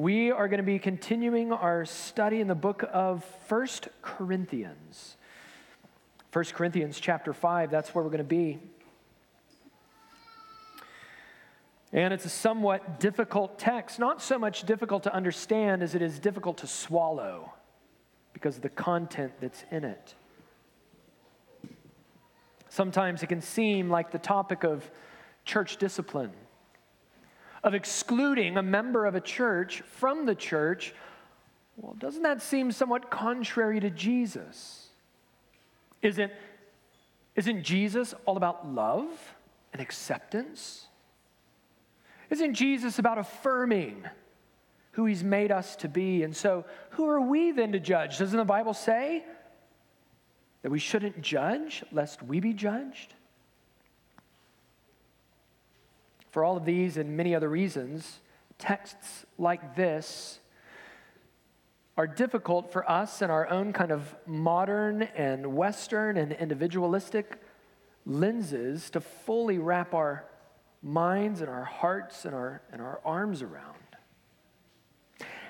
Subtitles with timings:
[0.00, 5.18] we are going to be continuing our study in the book of First Corinthians.
[6.30, 8.58] First Corinthians chapter 5, that's where we're going to be.
[11.92, 16.18] And it's a somewhat difficult text, not so much difficult to understand as it is
[16.18, 17.52] difficult to swallow
[18.32, 20.14] because of the content that's in it.
[22.70, 24.90] Sometimes it can seem like the topic of
[25.44, 26.32] church discipline,
[27.62, 30.94] of excluding a member of a church from the church.
[31.76, 34.88] Well, doesn't that seem somewhat contrary to Jesus?
[36.02, 36.32] Isn't,
[37.36, 39.08] isn't Jesus all about love
[39.72, 40.86] and acceptance?
[42.30, 44.04] Isn't Jesus about affirming
[44.92, 46.22] who he's made us to be?
[46.22, 48.18] And so, who are we then to judge?
[48.18, 49.24] Doesn't the Bible say
[50.62, 53.14] that we shouldn't judge lest we be judged?
[56.30, 58.20] For all of these and many other reasons,
[58.58, 60.38] texts like this
[61.96, 67.40] are difficult for us in our own kind of modern and Western and individualistic
[68.06, 70.24] lenses to fully wrap our
[70.82, 73.76] minds and our hearts and our, and our arms around.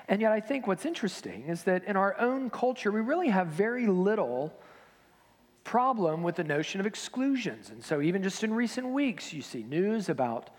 [0.07, 3.47] And yet, I think what's interesting is that in our own culture, we really have
[3.47, 4.53] very little
[5.63, 7.69] problem with the notion of exclusions.
[7.69, 10.49] And so, even just in recent weeks, you see news about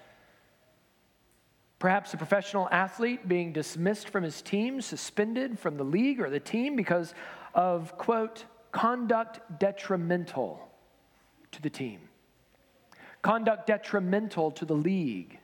[1.83, 6.39] perhaps a professional athlete being dismissed from his team, suspended from the league or the
[6.39, 7.13] team because
[7.57, 10.61] of, quote, conduct detrimental
[11.51, 11.99] to the team
[13.21, 15.39] conduct detrimental to the league.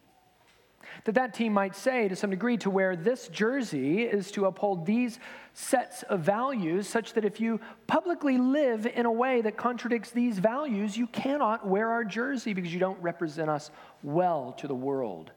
[1.05, 4.85] That that team might say to some degree to wear this jersey is to uphold
[4.85, 5.19] these
[5.55, 10.39] sets of values such that if you publicly live in a way that contradicts these
[10.39, 13.71] values, you cannot wear our jersey because you don't represent us
[14.03, 15.31] well to the world.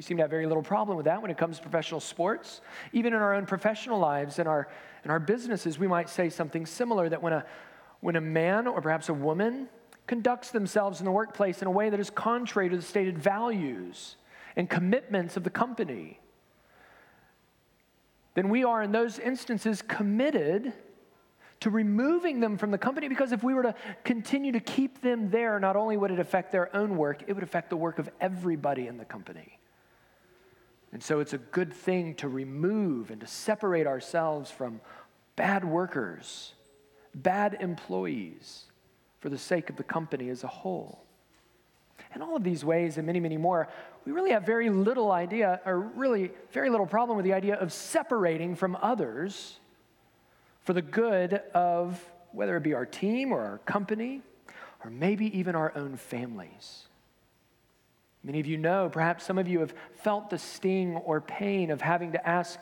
[0.00, 2.62] We seem to have very little problem with that when it comes to professional sports.
[2.94, 4.66] Even in our own professional lives and our,
[5.04, 7.44] in our businesses, we might say something similar that when a,
[8.00, 9.68] when a man or perhaps a woman
[10.06, 14.16] conducts themselves in the workplace in a way that is contrary to the stated values
[14.56, 16.18] and commitments of the company,
[18.32, 20.72] then we are in those instances committed
[21.60, 23.74] to removing them from the company because if we were to
[24.04, 27.44] continue to keep them there, not only would it affect their own work, it would
[27.44, 29.59] affect the work of everybody in the company.
[30.92, 34.80] And so it's a good thing to remove and to separate ourselves from
[35.36, 36.54] bad workers,
[37.14, 38.64] bad employees
[39.20, 41.04] for the sake of the company as a whole.
[42.14, 43.68] In all of these ways and many, many more,
[44.04, 47.72] we really have very little idea, or really very little problem with the idea of
[47.72, 49.60] separating from others
[50.62, 54.22] for the good of whether it be our team or our company,
[54.84, 56.86] or maybe even our own families.
[58.22, 61.80] Many of you know, perhaps some of you have felt the sting or pain of
[61.80, 62.58] having to ask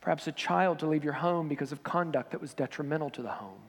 [0.00, 3.30] perhaps a child to leave your home because of conduct that was detrimental to the
[3.30, 3.60] home.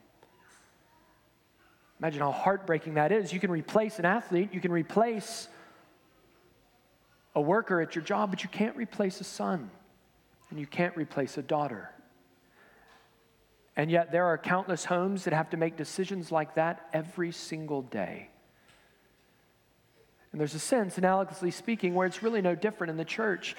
[2.00, 3.34] Imagine how heartbreaking that is.
[3.34, 5.50] You can replace an athlete, you can replace
[7.35, 9.69] a worker at your job, but you can't replace a son,
[10.50, 11.89] and you can't replace a daughter.
[13.75, 17.81] And yet, there are countless homes that have to make decisions like that every single
[17.81, 18.29] day.
[20.31, 23.56] And there's a sense, analogously speaking, where it's really no different in the church.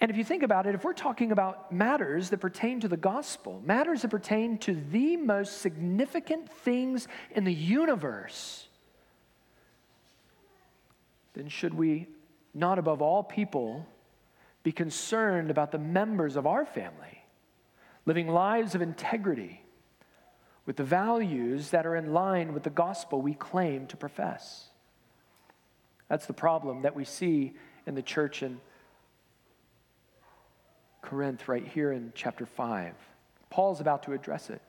[0.00, 2.96] And if you think about it, if we're talking about matters that pertain to the
[2.96, 8.66] gospel, matters that pertain to the most significant things in the universe,
[11.34, 12.08] then should we
[12.54, 13.86] not above all people
[14.62, 17.24] be concerned about the members of our family
[18.06, 19.62] living lives of integrity
[20.66, 24.68] with the values that are in line with the gospel we claim to profess?
[26.08, 27.54] That's the problem that we see
[27.86, 28.60] in the church in
[31.02, 32.94] Corinth right here in chapter 5.
[33.50, 34.62] Paul's about to address it.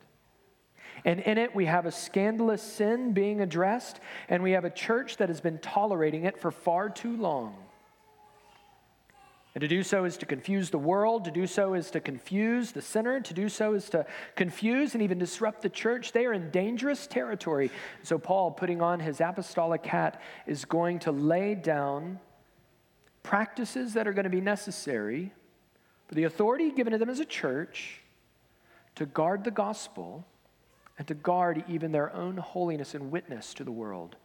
[1.04, 5.18] And in it, we have a scandalous sin being addressed, and we have a church
[5.18, 7.65] that has been tolerating it for far too long.
[9.56, 12.72] And to do so is to confuse the world, to do so is to confuse
[12.72, 14.04] the sinner, to do so is to
[14.34, 16.12] confuse and even disrupt the church.
[16.12, 17.70] They are in dangerous territory.
[18.02, 22.20] So, Paul, putting on his apostolic hat, is going to lay down
[23.22, 25.32] practices that are going to be necessary
[26.06, 28.02] for the authority given to them as a church
[28.96, 30.26] to guard the gospel
[30.98, 34.16] and to guard even their own holiness and witness to the world.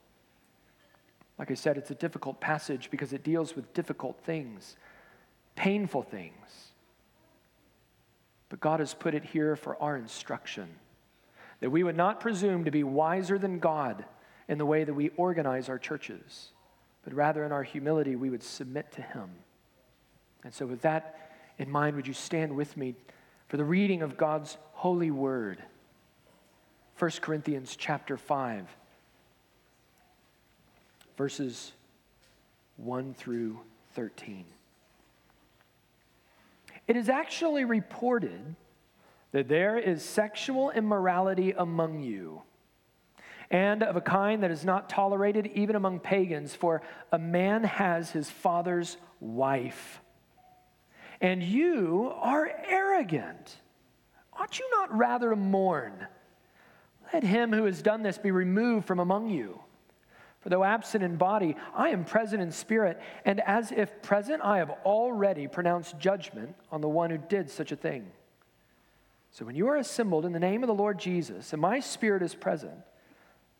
[1.39, 4.75] Like I said, it's a difficult passage because it deals with difficult things,
[5.55, 6.33] painful things.
[8.49, 10.67] But God has put it here for our instruction
[11.61, 14.03] that we would not presume to be wiser than God
[14.47, 16.49] in the way that we organize our churches,
[17.03, 19.29] but rather in our humility we would submit to Him.
[20.43, 22.95] And so, with that in mind, would you stand with me
[23.47, 25.63] for the reading of God's holy word?
[26.97, 28.67] 1 Corinthians chapter 5,
[31.15, 31.71] verses
[32.77, 33.59] 1 through
[33.93, 34.45] 13.
[36.91, 38.57] It is actually reported
[39.31, 42.41] that there is sexual immorality among you,
[43.49, 48.11] and of a kind that is not tolerated even among pagans, for a man has
[48.11, 50.01] his father's wife.
[51.21, 53.55] And you are arrogant.
[54.33, 56.07] Ought you not rather mourn?
[57.13, 59.61] Let him who has done this be removed from among you.
[60.41, 64.57] For though absent in body, I am present in spirit, and as if present, I
[64.57, 68.11] have already pronounced judgment on the one who did such a thing.
[69.31, 72.23] So when you are assembled in the name of the Lord Jesus, and my spirit
[72.23, 72.79] is present,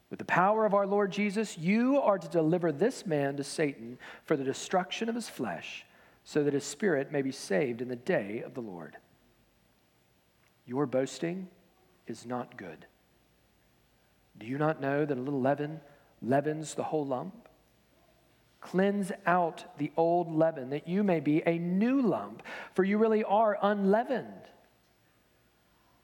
[0.10, 3.98] with the power of our Lord Jesus, you are to deliver this man to Satan
[4.26, 5.86] for the destruction of his flesh,
[6.24, 8.98] so that his spirit may be saved in the day of the Lord.
[10.66, 11.48] Your boasting
[12.08, 12.86] is not good.
[14.38, 15.80] Do you not know that a little leaven
[16.22, 17.48] leavens the whole lump?
[18.60, 23.24] Cleanse out the old leaven, that you may be a new lump, for you really
[23.24, 24.28] are unleavened.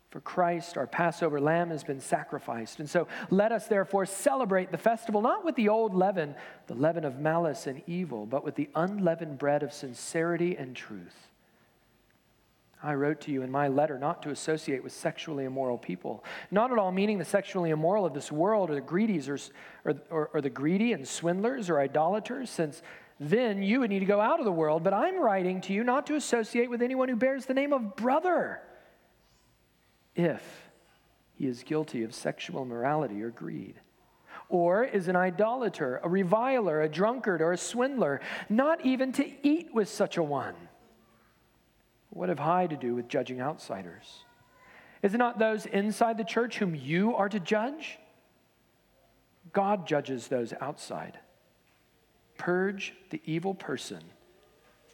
[0.09, 2.79] For Christ, our Passover lamb, has been sacrificed.
[2.79, 6.33] And so let us therefore celebrate the festival not with the old leaven,
[6.67, 11.26] the leaven of malice and evil, but with the unleavened bread of sincerity and truth.
[12.83, 16.23] I wrote to you in my letter not to associate with sexually immoral people.
[16.51, 19.39] Not at all meaning the sexually immoral of this world or the greedies or,
[19.83, 22.83] or, or, the greedy and swindlers or idolaters, since
[23.19, 24.83] then you would need to go out of the world.
[24.83, 27.95] But I'm writing to you not to associate with anyone who bears the name of
[27.95, 28.61] brother
[30.15, 30.69] if
[31.33, 33.79] he is guilty of sexual immorality or greed
[34.49, 39.73] or is an idolater, a reviler, a drunkard, or a swindler, not even to eat
[39.73, 40.55] with such a one.
[42.17, 44.23] What have I to do with judging outsiders?
[45.03, 47.99] Is it not those inside the church whom you are to judge?
[49.53, 51.19] God judges those outside.
[52.35, 54.01] Purge the evil person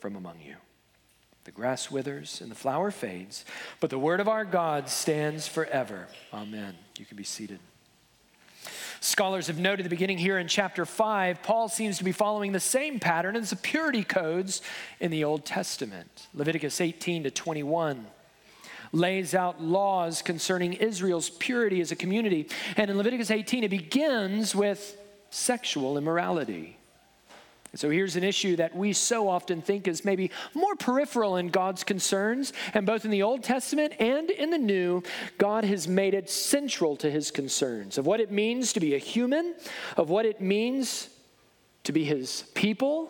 [0.01, 0.55] from among you.
[1.45, 3.45] The grass withers and the flower fades,
[3.79, 6.07] but the word of our God stands forever.
[6.33, 6.75] Amen.
[6.99, 7.59] You can be seated.
[9.03, 12.59] Scholars have noted the beginning here in chapter 5, Paul seems to be following the
[12.61, 14.61] same pattern as the purity codes
[15.01, 16.29] in the Old Testament.
[16.33, 18.07] Leviticus 18 to 21
[18.93, 22.47] lays out laws concerning Israel's purity as a community.
[22.77, 24.97] And in Leviticus 18, it begins with
[25.31, 26.77] sexual immorality.
[27.75, 31.83] So here's an issue that we so often think is maybe more peripheral in God's
[31.83, 32.53] concerns.
[32.75, 35.01] And both in the Old Testament and in the New,
[35.39, 38.99] God has made it central to his concerns of what it means to be a
[38.99, 39.55] human,
[39.97, 41.09] of what it means
[41.83, 43.09] to be his people,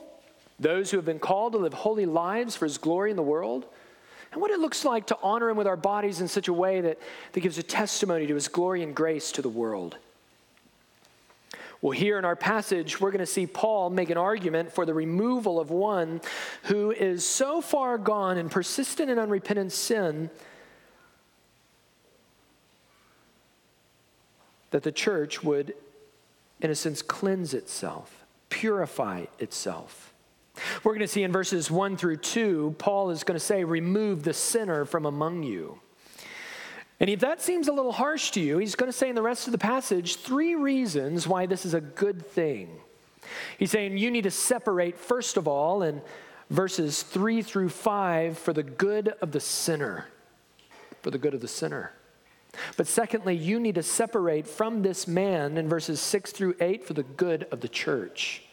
[0.60, 3.66] those who have been called to live holy lives for his glory in the world,
[4.32, 6.80] and what it looks like to honor him with our bodies in such a way
[6.82, 7.00] that,
[7.34, 9.98] that gives a testimony to his glory and grace to the world.
[11.84, 14.94] Well, here in our passage, we're going to see Paul make an argument for the
[14.94, 16.22] removal of one
[16.64, 20.30] who is so far gone in persistent and unrepentant sin
[24.72, 25.74] that the church would,
[26.62, 30.14] in a sense, cleanse itself, purify itself.
[30.86, 34.24] We're going to see in verses 1 through 2, Paul is going to say, Remove
[34.24, 35.82] the sinner from among you.
[37.00, 39.22] And if that seems a little harsh to you, he's going to say in the
[39.22, 42.70] rest of the passage three reasons why this is a good thing.
[43.58, 46.02] He's saying you need to separate, first of all, in
[46.50, 50.06] verses three through five, for the good of the sinner.
[51.02, 51.92] For the good of the sinner.
[52.78, 56.94] But secondly, you need to separate from this man in verses six through eight for
[56.94, 58.44] the good of the church.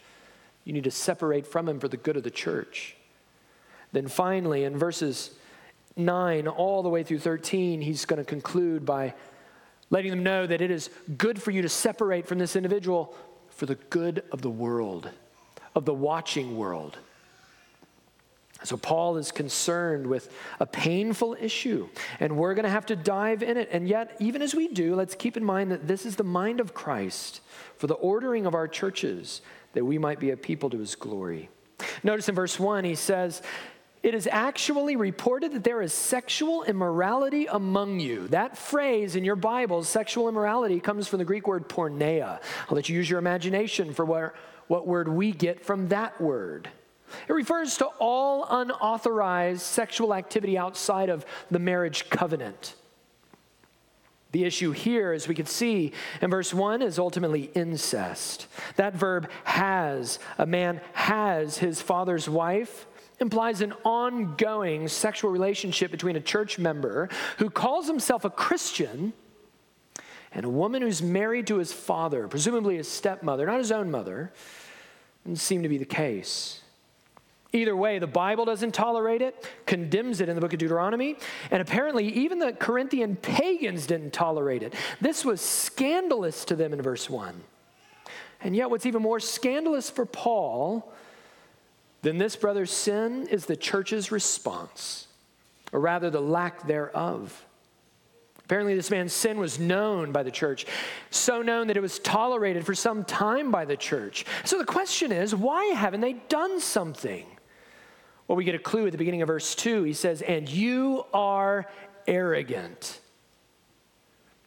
[0.65, 2.97] You need to separate from him for the good of the church.
[3.93, 5.33] Then finally, in verses
[5.97, 9.15] 9 all the way through 13, he's going to conclude by
[9.91, 13.15] letting them know that it is good for you to separate from this individual
[13.49, 15.11] for the good of the world,
[15.75, 16.99] of the watching world.
[18.63, 20.31] So, Paul is concerned with
[20.61, 21.89] a painful issue,
[22.21, 23.71] and we're going to have to dive in it.
[23.73, 26.61] And yet, even as we do, let's keep in mind that this is the mind
[26.61, 27.41] of Christ
[27.79, 29.41] for the ordering of our churches,
[29.73, 31.49] that we might be a people to his glory.
[32.03, 33.41] Notice in verse 1, he says,
[34.03, 38.29] it is actually reported that there is sexual immorality among you.
[38.29, 42.41] That phrase in your Bible, sexual immorality, comes from the Greek word porneia.
[42.69, 44.35] I'll let you use your imagination for where,
[44.69, 46.69] what word we get from that word.
[47.29, 52.77] It refers to all unauthorized sexual activity outside of the marriage covenant.
[54.33, 55.93] The issue here, as we can see
[56.23, 58.47] in verse 1, is ultimately incest.
[58.77, 62.87] That verb has, a man has his father's wife
[63.21, 67.09] implies an ongoing sexual relationship between a church member
[67.39, 69.13] who calls himself a Christian
[70.33, 74.33] and a woman who's married to his father, presumably his stepmother, not his own mother.
[75.25, 76.63] Doesn't seem to be the case.
[77.53, 81.17] Either way, the Bible doesn't tolerate it, condemns it in the book of Deuteronomy,
[81.51, 84.73] and apparently even the Corinthian pagans didn't tolerate it.
[85.01, 87.43] This was scandalous to them in verse 1.
[88.43, 90.91] And yet, what's even more scandalous for Paul
[92.03, 95.07] than this brother's sin is the church's response,
[95.73, 97.47] or rather, the lack thereof.
[98.45, 100.67] Apparently, this man's sin was known by the church,
[101.11, 104.25] so known that it was tolerated for some time by the church.
[104.45, 107.27] So the question is, why haven't they done something?
[108.27, 109.85] Well, we get a clue at the beginning of verse 2.
[109.85, 111.67] He says, And you are
[112.07, 113.01] arrogant.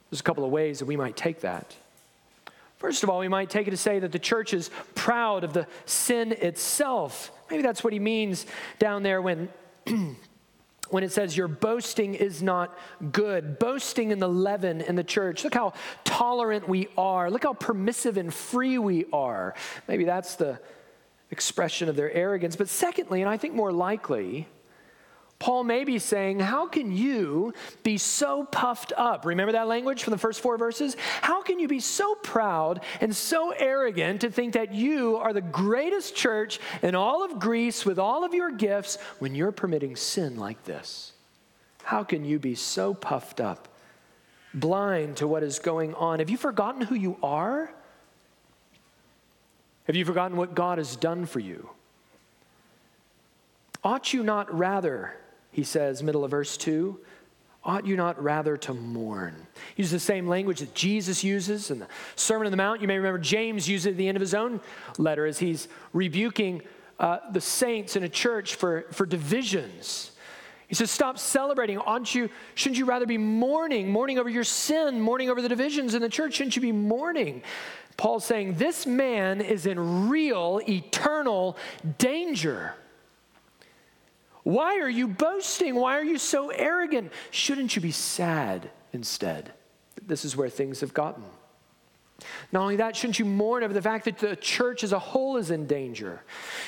[0.09, 1.75] There's a couple of ways that we might take that.
[2.83, 5.53] First of all, we might take it to say that the church is proud of
[5.53, 7.31] the sin itself.
[7.49, 8.45] Maybe that's what he means
[8.77, 9.47] down there when
[10.89, 12.77] when it says your boasting is not
[13.13, 15.45] good, boasting in the leaven in the church.
[15.45, 15.71] Look how
[16.03, 17.31] tolerant we are.
[17.31, 19.55] Look how permissive and free we are.
[19.87, 20.59] Maybe that's the
[21.31, 22.57] expression of their arrogance.
[22.57, 24.49] But secondly, and I think more likely,
[25.43, 29.25] Paul may be saying, How can you be so puffed up?
[29.25, 30.95] Remember that language from the first four verses?
[31.19, 35.41] How can you be so proud and so arrogant to think that you are the
[35.41, 40.37] greatest church in all of Greece with all of your gifts when you're permitting sin
[40.37, 41.11] like this?
[41.83, 43.67] How can you be so puffed up,
[44.53, 46.19] blind to what is going on?
[46.19, 47.69] Have you forgotten who you are?
[49.87, 51.69] Have you forgotten what God has done for you?
[53.83, 55.17] Ought you not rather
[55.53, 56.99] he says, middle of verse 2,
[57.63, 59.35] ought you not rather to mourn?
[59.77, 62.81] Use the same language that Jesus uses in the Sermon on the Mount.
[62.81, 64.59] You may remember James used it at the end of his own
[64.97, 66.63] letter as he's rebuking
[66.99, 70.11] uh, the saints in a church for, for divisions.
[70.67, 71.77] He says, Stop celebrating.
[71.77, 75.93] Aren't you, shouldn't you rather be mourning, mourning over your sin, mourning over the divisions
[75.93, 76.33] in the church?
[76.33, 77.43] Shouldn't you be mourning?
[77.95, 81.57] Paul's saying, This man is in real, eternal
[81.99, 82.73] danger.
[84.43, 85.75] Why are you boasting?
[85.75, 87.11] Why are you so arrogant?
[87.31, 89.53] Shouldn't you be sad instead?
[90.05, 91.23] This is where things have gotten.
[92.51, 95.37] Not only that, shouldn't you mourn over the fact that the church as a whole
[95.37, 96.21] is in danger?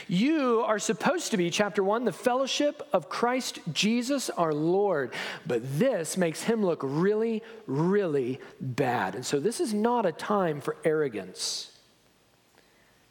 [0.07, 5.13] You are supposed to be, chapter one, the fellowship of Christ Jesus our Lord.
[5.45, 9.15] But this makes him look really, really bad.
[9.15, 11.71] And so this is not a time for arrogance,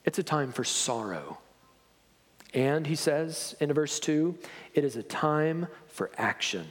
[0.05, 1.39] it's a time for sorrow.
[2.55, 4.39] And he says in verse 2
[4.75, 6.67] it is a time for action.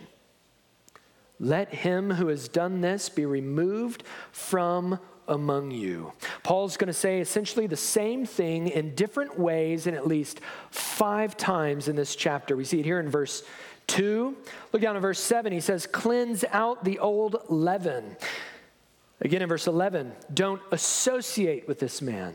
[1.39, 4.97] Let him who has done this be removed from
[5.27, 6.13] among you.
[6.41, 11.35] Paul's going to say essentially the same thing in different ways in at least five
[11.35, 12.55] times in this chapter.
[12.55, 13.43] We see it here in verse
[13.87, 14.35] 2.
[14.71, 15.51] Look down at verse 7.
[15.51, 18.15] He says, Cleanse out the old leaven.
[19.21, 22.33] Again in verse 11, don't associate with this man.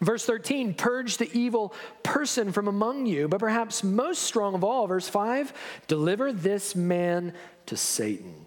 [0.00, 4.86] Verse 13, purge the evil person from among you, but perhaps most strong of all,
[4.86, 5.52] verse 5,
[5.86, 7.32] deliver this man
[7.64, 8.46] to Satan.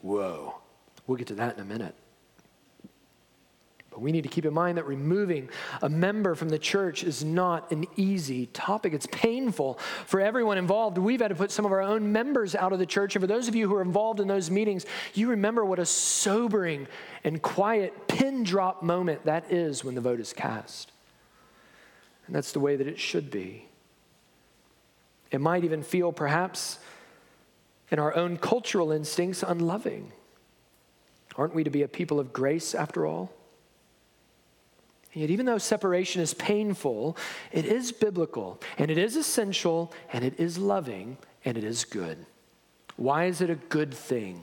[0.00, 0.54] Whoa.
[1.06, 1.94] We'll get to that in a minute.
[3.94, 5.48] But we need to keep in mind that removing
[5.80, 8.92] a member from the church is not an easy topic.
[8.92, 10.98] It's painful for everyone involved.
[10.98, 13.14] We've had to put some of our own members out of the church.
[13.14, 14.84] And for those of you who are involved in those meetings,
[15.14, 16.88] you remember what a sobering
[17.22, 20.90] and quiet pin drop moment that is when the vote is cast.
[22.26, 23.68] And that's the way that it should be.
[25.30, 26.80] It might even feel, perhaps,
[27.92, 30.10] in our own cultural instincts, unloving.
[31.36, 33.30] Aren't we to be a people of grace after all?
[35.14, 37.16] Yet, even though separation is painful,
[37.52, 42.26] it is biblical, and it is essential, and it is loving, and it is good.
[42.96, 44.42] Why is it a good thing?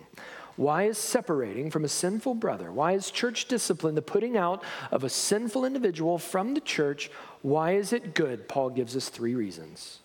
[0.56, 2.72] Why is separating from a sinful brother?
[2.72, 7.12] Why is church discipline the putting out of a sinful individual from the church?
[7.42, 8.48] Why is it good?
[8.48, 10.00] Paul gives us three reasons.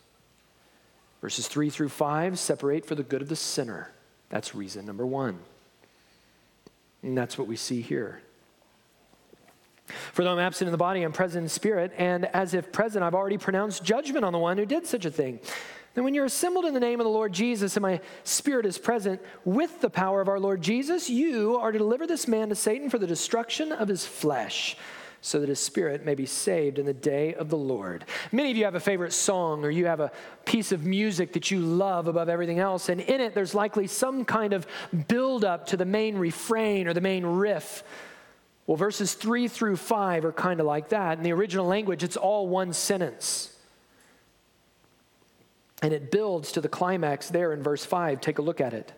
[1.20, 3.90] Verses 3 through 5 separate for the good of the sinner.
[4.30, 5.38] That's reason number one.
[7.02, 8.20] And that's what we see here.
[10.12, 13.04] For though I'm absent in the body, I'm present in spirit, and as if present,
[13.04, 15.40] I've already pronounced judgment on the one who did such a thing.
[15.94, 18.76] Then, when you're assembled in the name of the Lord Jesus and my spirit is
[18.76, 22.54] present with the power of our Lord Jesus, you are to deliver this man to
[22.54, 24.76] Satan for the destruction of his flesh,
[25.22, 28.04] so that his spirit may be saved in the day of the Lord.
[28.30, 30.12] Many of you have a favorite song or you have a
[30.44, 34.26] piece of music that you love above everything else, and in it, there's likely some
[34.26, 34.66] kind of
[35.08, 37.82] build up to the main refrain or the main riff.
[38.66, 41.18] Well, verses 3 through 5 are kind of like that.
[41.18, 43.52] In the original language, it's all one sentence.
[45.82, 48.20] And it builds to the climax there in verse 5.
[48.20, 48.92] Take a look at it.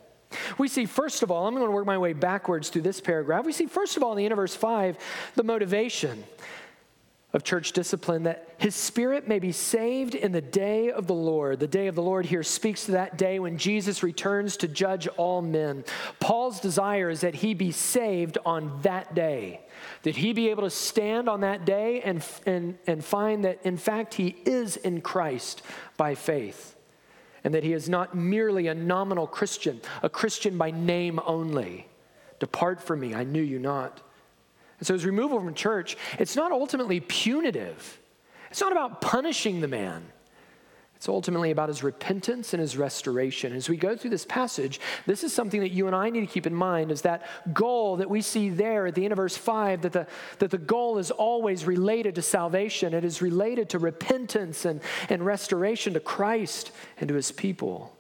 [0.59, 3.45] We see, first of all, I'm going to work my way backwards through this paragraph.
[3.45, 4.97] We see, first of all, in the end of verse 5,
[5.35, 6.25] the motivation
[7.35, 11.61] of church discipline that his spirit may be saved in the day of the Lord.
[11.61, 15.07] The day of the Lord here speaks to that day when Jesus returns to judge
[15.09, 15.85] all men.
[16.21, 19.61] Paul's desire is that he be saved on that day,
[20.05, 23.77] that he be able to stand on that day and, and, and find that, in
[23.77, 25.61] fact, he is in Christ
[25.99, 26.77] by faith,
[27.45, 31.89] and that he is not merely a nominal Christian, a Christian by name only.
[32.41, 34.01] Depart from me, I knew you not.
[34.79, 38.01] And so his removal from church, it's not ultimately punitive.
[38.51, 40.05] It's not about punishing the man.
[40.99, 43.53] It's ultimately about his repentance and his restoration.
[43.53, 46.27] As we go through this passage, this is something that you and I need to
[46.27, 49.37] keep in mind is that goal that we see there at the end of verse
[49.37, 50.09] 5 that the,
[50.41, 52.95] that the goal is always related to salvation.
[52.95, 57.97] It is related to repentance and, and restoration to Christ and to his people.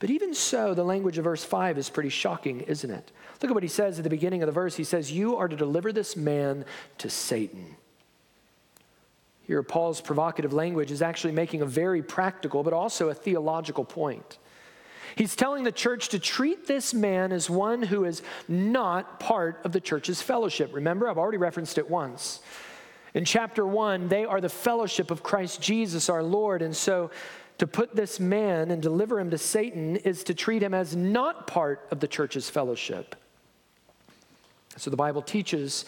[0.00, 3.10] But even so, the language of verse 5 is pretty shocking, isn't it?
[3.42, 4.76] Look at what he says at the beginning of the verse.
[4.76, 6.64] He says, You are to deliver this man
[6.98, 7.76] to Satan.
[9.42, 14.38] Here, Paul's provocative language is actually making a very practical, but also a theological point.
[15.16, 19.72] He's telling the church to treat this man as one who is not part of
[19.72, 20.70] the church's fellowship.
[20.74, 22.40] Remember, I've already referenced it once.
[23.14, 26.62] In chapter one, they are the fellowship of Christ Jesus our Lord.
[26.62, 27.10] And so
[27.58, 31.46] to put this man and deliver him to Satan is to treat him as not
[31.46, 33.16] part of the church's fellowship.
[34.76, 35.84] So the Bible teaches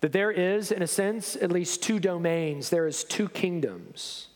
[0.00, 4.28] that there is, in a sense, at least two domains, there is two kingdoms.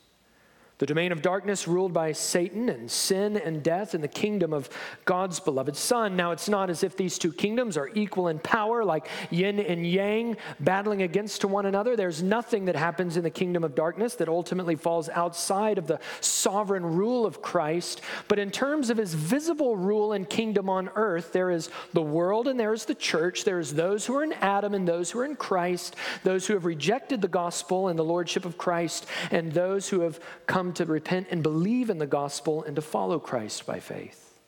[0.78, 4.70] The domain of darkness ruled by Satan and sin and death and the kingdom of
[5.04, 6.14] God's beloved Son.
[6.14, 9.84] Now, it's not as if these two kingdoms are equal in power, like yin and
[9.84, 11.96] yang battling against one another.
[11.96, 15.98] There's nothing that happens in the kingdom of darkness that ultimately falls outside of the
[16.20, 18.00] sovereign rule of Christ.
[18.28, 22.46] But in terms of his visible rule and kingdom on earth, there is the world
[22.46, 23.42] and there is the church.
[23.42, 26.64] There's those who are in Adam and those who are in Christ, those who have
[26.64, 30.92] rejected the gospel and the lordship of Christ, and those who have come come to
[30.92, 34.38] repent and believe in the gospel and to follow Christ by faith.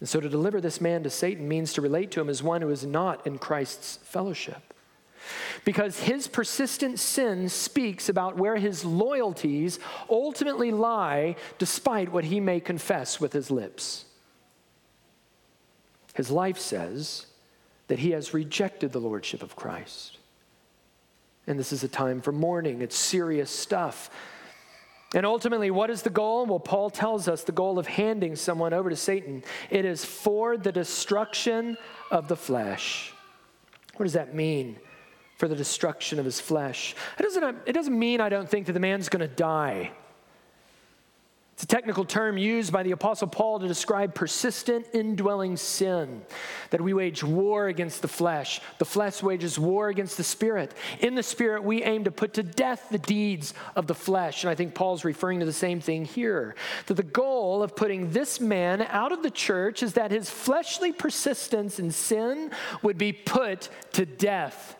[0.00, 2.60] And so to deliver this man to Satan means to relate to him as one
[2.60, 4.74] who is not in Christ's fellowship.
[5.64, 9.78] Because his persistent sin speaks about where his loyalties
[10.10, 14.04] ultimately lie, despite what he may confess with his lips.
[16.14, 17.26] His life says
[17.88, 20.17] that he has rejected the lordship of Christ.
[21.48, 24.10] And this is a time for mourning, it's serious stuff.
[25.14, 26.44] And ultimately, what is the goal?
[26.44, 29.42] Well, Paul tells us the goal of handing someone over to Satan.
[29.70, 31.78] It is for the destruction
[32.10, 33.14] of the flesh.
[33.96, 34.76] What does that mean?
[35.38, 36.94] For the destruction of his flesh.
[37.18, 39.92] It doesn't, it doesn't mean I don't think that the man's going to die.
[41.58, 46.22] It's a technical term used by the Apostle Paul to describe persistent indwelling sin,
[46.70, 48.60] that we wage war against the flesh.
[48.78, 50.72] The flesh wages war against the spirit.
[51.00, 54.44] In the spirit, we aim to put to death the deeds of the flesh.
[54.44, 56.54] And I think Paul's referring to the same thing here.
[56.86, 60.92] That the goal of putting this man out of the church is that his fleshly
[60.92, 64.76] persistence in sin would be put to death,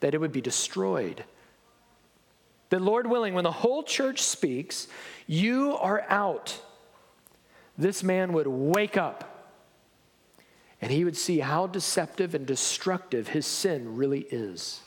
[0.00, 1.22] that it would be destroyed.
[2.70, 4.88] That, Lord willing, when the whole church speaks,
[5.26, 6.60] you are out.
[7.78, 9.36] This man would wake up
[10.80, 14.80] and he would see how deceptive and destructive his sin really is,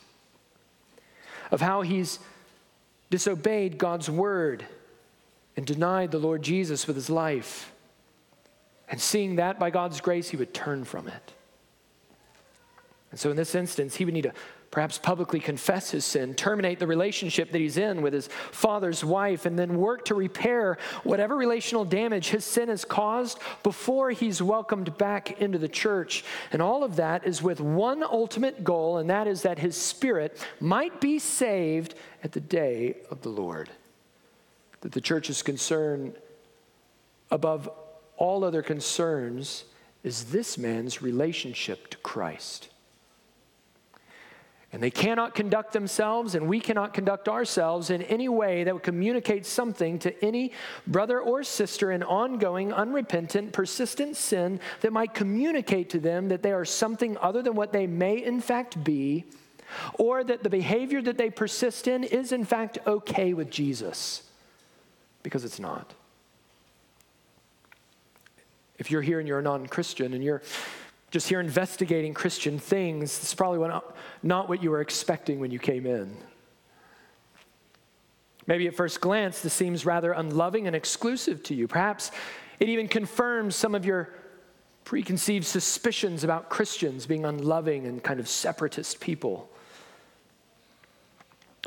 [1.50, 2.20] of how he's
[3.10, 4.64] disobeyed God's word
[5.56, 7.72] and denied the Lord Jesus with his life.
[8.88, 11.32] And seeing that by God's grace, he would turn from it.
[13.10, 14.32] And so, in this instance, he would need to
[14.70, 19.44] perhaps publicly confess his sin, terminate the relationship that he's in with his father's wife,
[19.44, 24.96] and then work to repair whatever relational damage his sin has caused before he's welcomed
[24.96, 26.24] back into the church.
[26.52, 30.38] And all of that is with one ultimate goal, and that is that his spirit
[30.60, 33.70] might be saved at the day of the Lord.
[34.82, 36.14] That the church's concern
[37.30, 37.68] above
[38.16, 39.64] all other concerns
[40.04, 42.69] is this man's relationship to Christ.
[44.72, 48.84] And they cannot conduct themselves, and we cannot conduct ourselves in any way that would
[48.84, 50.52] communicate something to any
[50.86, 56.52] brother or sister in ongoing, unrepentant, persistent sin that might communicate to them that they
[56.52, 59.24] are something other than what they may in fact be,
[59.94, 64.22] or that the behavior that they persist in is in fact okay with Jesus,
[65.24, 65.94] because it's not.
[68.78, 70.42] If you're here and you're a non Christian and you're
[71.10, 73.68] just here investigating Christian things, it's probably
[74.22, 76.16] not what you were expecting when you came in.
[78.46, 81.68] Maybe at first glance, this seems rather unloving and exclusive to you.
[81.68, 82.10] Perhaps
[82.58, 84.10] it even confirms some of your
[84.84, 89.48] preconceived suspicions about Christians being unloving and kind of separatist people.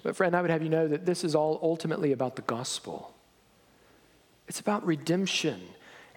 [0.04, 3.14] But, friend, I would have you know that this is all ultimately about the gospel.
[4.48, 5.62] It's about redemption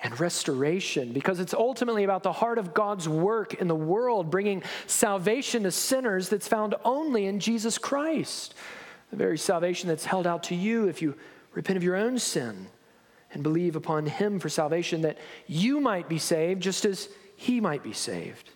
[0.02, 4.62] and restoration because it's ultimately about the heart of God's work in the world, bringing
[4.86, 8.54] salvation to sinners that's found only in Jesus Christ.
[9.10, 11.14] The very salvation that's held out to you if you
[11.54, 12.66] repent of your own sin
[13.32, 17.82] and believe upon Him for salvation, that you might be saved just as He might
[17.82, 18.50] be saved.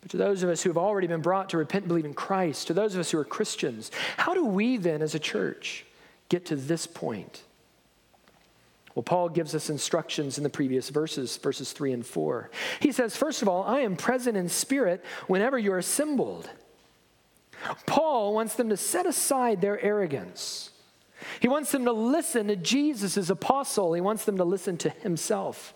[0.00, 2.14] But to those of us who have already been brought to repent and believe in
[2.14, 5.86] Christ, to those of us who are Christians, how do we then as a church
[6.28, 7.43] get to this point?
[8.94, 12.50] Well, Paul gives us instructions in the previous verses, verses 3 and 4.
[12.78, 16.48] He says, First of all, I am present in spirit whenever you're assembled.
[17.86, 20.70] Paul wants them to set aside their arrogance.
[21.40, 23.94] He wants them to listen to Jesus apostle.
[23.94, 25.74] He wants them to listen to himself.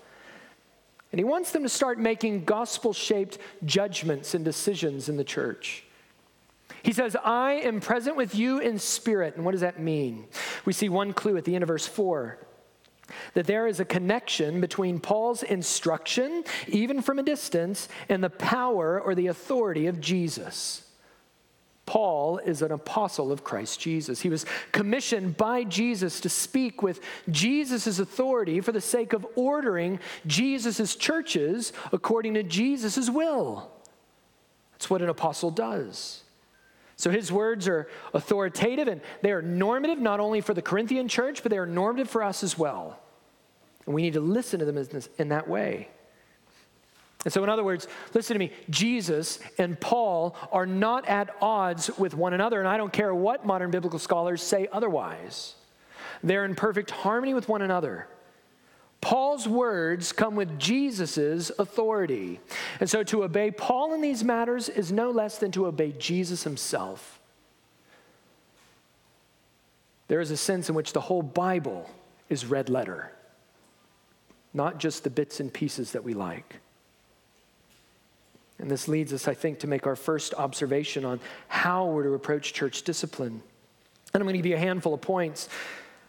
[1.10, 5.84] And he wants them to start making gospel shaped judgments and decisions in the church.
[6.82, 9.34] He says, I am present with you in spirit.
[9.34, 10.26] And what does that mean?
[10.64, 12.38] We see one clue at the end of verse 4
[13.34, 19.00] that there is a connection between Paul's instruction, even from a distance, and the power
[19.00, 20.84] or the authority of Jesus.
[21.86, 24.20] Paul is an apostle of Christ Jesus.
[24.20, 29.98] He was commissioned by Jesus to speak with Jesus' authority for the sake of ordering
[30.26, 33.70] Jesus' churches according to Jesus' will.
[34.72, 36.24] That's what an apostle does.
[36.98, 41.44] So his words are authoritative and they are normative not only for the Corinthian church,
[41.44, 42.98] but they are normative for us as well.
[43.86, 44.84] And we need to listen to them
[45.16, 45.88] in that way.
[47.24, 51.88] And so, in other words, listen to me Jesus and Paul are not at odds
[51.98, 55.54] with one another, and I don't care what modern biblical scholars say otherwise.
[56.24, 58.08] They're in perfect harmony with one another.
[59.00, 62.40] Paul's words come with Jesus' authority.
[62.80, 66.42] And so, to obey Paul in these matters is no less than to obey Jesus
[66.42, 67.20] himself.
[70.08, 71.88] There is a sense in which the whole Bible
[72.28, 73.12] is red letter,
[74.52, 76.56] not just the bits and pieces that we like.
[78.58, 82.14] And this leads us, I think, to make our first observation on how we're to
[82.14, 83.42] approach church discipline.
[84.12, 85.48] And I'm going to give you a handful of points.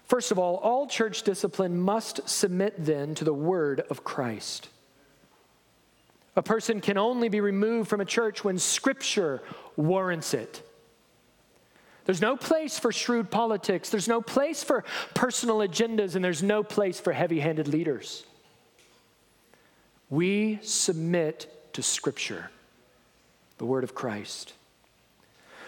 [0.09, 4.67] First of all, all church discipline must submit then to the word of Christ.
[6.35, 9.43] A person can only be removed from a church when scripture
[9.75, 10.63] warrants it.
[12.05, 16.63] There's no place for shrewd politics, there's no place for personal agendas, and there's no
[16.63, 18.25] place for heavy handed leaders.
[20.09, 22.49] We submit to Scripture,
[23.59, 24.53] the Word of Christ.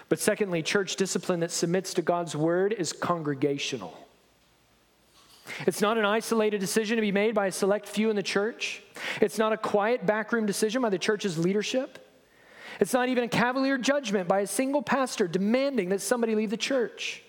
[0.10, 3.96] But secondly, church discipline that submits to God's Word is congregational.
[5.68, 8.82] It's not an isolated decision to be made by a select few in the church.
[9.20, 12.08] It's not a quiet backroom decision by the church's leadership.
[12.80, 16.58] It's not even a cavalier judgment by a single pastor demanding that somebody leave the
[16.58, 17.24] church.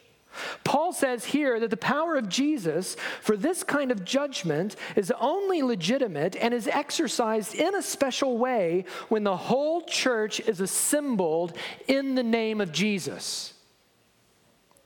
[0.65, 5.63] Paul says here that the power of Jesus for this kind of judgment is only
[5.63, 11.57] legitimate and is exercised in a special way when the whole church is assembled
[11.87, 13.52] in the name of Jesus.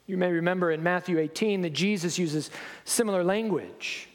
[0.06, 2.50] You may remember in Matthew 18 that Jesus uses
[2.84, 4.08] similar language.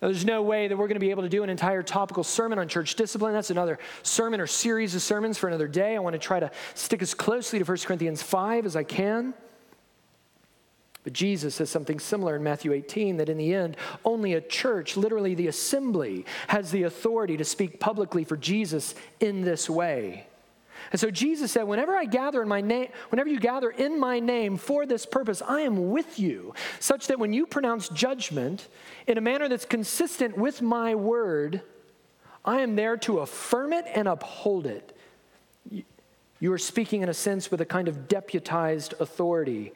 [0.00, 2.22] Now, there's no way that we're going to be able to do an entire topical
[2.22, 3.32] sermon on church discipline.
[3.32, 5.96] That's another sermon or series of sermons for another day.
[5.96, 9.34] I want to try to stick as closely to 1 Corinthians 5 as I can.
[11.02, 14.96] But Jesus says something similar in Matthew 18 that in the end, only a church,
[14.96, 20.27] literally the assembly, has the authority to speak publicly for Jesus in this way.
[20.90, 24.20] And so Jesus said, whenever I gather in my name, whenever you gather in my
[24.20, 28.68] name for this purpose, I am with you, such that when you pronounce judgment
[29.06, 31.62] in a manner that's consistent with my word,
[32.44, 34.96] I am there to affirm it and uphold it.
[36.40, 39.72] You are speaking in a sense with a kind of deputized authority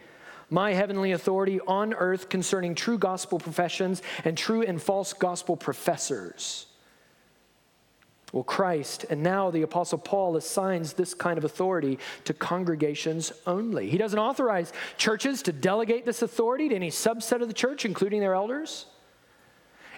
[0.53, 6.67] my heavenly authority on earth concerning true gospel professions and true and false gospel professors.
[8.33, 13.91] Well, Christ, and now the Apostle Paul assigns this kind of authority to congregations only.
[13.91, 18.21] He doesn't authorize churches to delegate this authority to any subset of the church, including
[18.21, 18.87] their elders.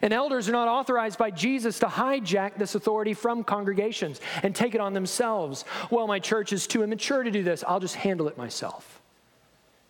[0.03, 4.75] And elders are not authorized by Jesus to hijack this authority from congregations and take
[4.75, 5.65] it on themselves.
[5.91, 7.63] Well, my church is too immature to do this.
[7.67, 9.01] I'll just handle it myself.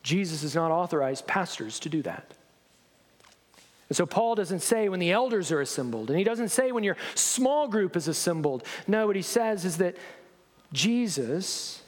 [0.02, 2.34] Jesus has not authorized pastors to do that.
[3.88, 6.84] And so Paul doesn't say when the elders are assembled, and he doesn't say when
[6.84, 8.64] your small group is assembled.
[8.86, 9.96] No, what he says is that
[10.72, 11.82] Jesus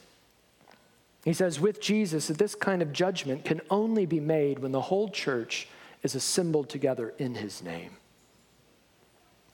[1.25, 4.79] He says, with Jesus, that this kind of judgment can only be made when the
[4.79, 5.67] whole church
[6.01, 7.97] is assembled together in his name.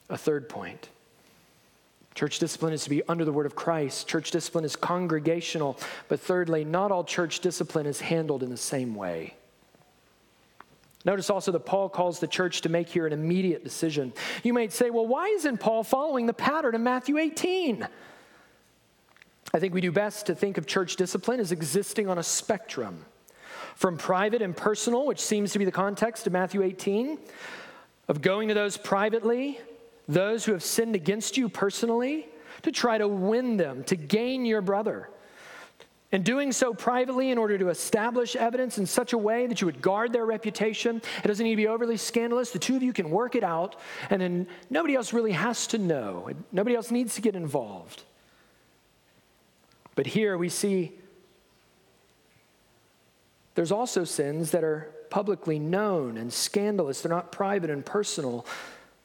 [0.08, 0.88] A third point
[2.14, 4.06] church discipline is to be under the word of Christ.
[4.06, 5.76] Church discipline is congregational.
[6.06, 9.34] But thirdly, not all church discipline is handled in the same way.
[11.04, 14.12] Notice also that Paul calls the church to make here an immediate decision.
[14.42, 17.86] You might say, well, why isn't Paul following the pattern in Matthew 18?
[19.52, 23.04] I think we do best to think of church discipline as existing on a spectrum
[23.76, 27.18] from private and personal, which seems to be the context of Matthew 18,
[28.08, 29.60] of going to those privately,
[30.08, 32.28] those who have sinned against you personally,
[32.62, 35.10] to try to win them, to gain your brother.
[36.14, 39.66] And doing so privately in order to establish evidence in such a way that you
[39.66, 41.02] would guard their reputation.
[41.24, 42.52] It doesn't need to be overly scandalous.
[42.52, 43.74] The two of you can work it out,
[44.10, 46.30] and then nobody else really has to know.
[46.52, 48.04] Nobody else needs to get involved.
[49.96, 50.92] But here we see
[53.56, 57.00] there's also sins that are publicly known and scandalous.
[57.00, 58.46] They're not private and personal.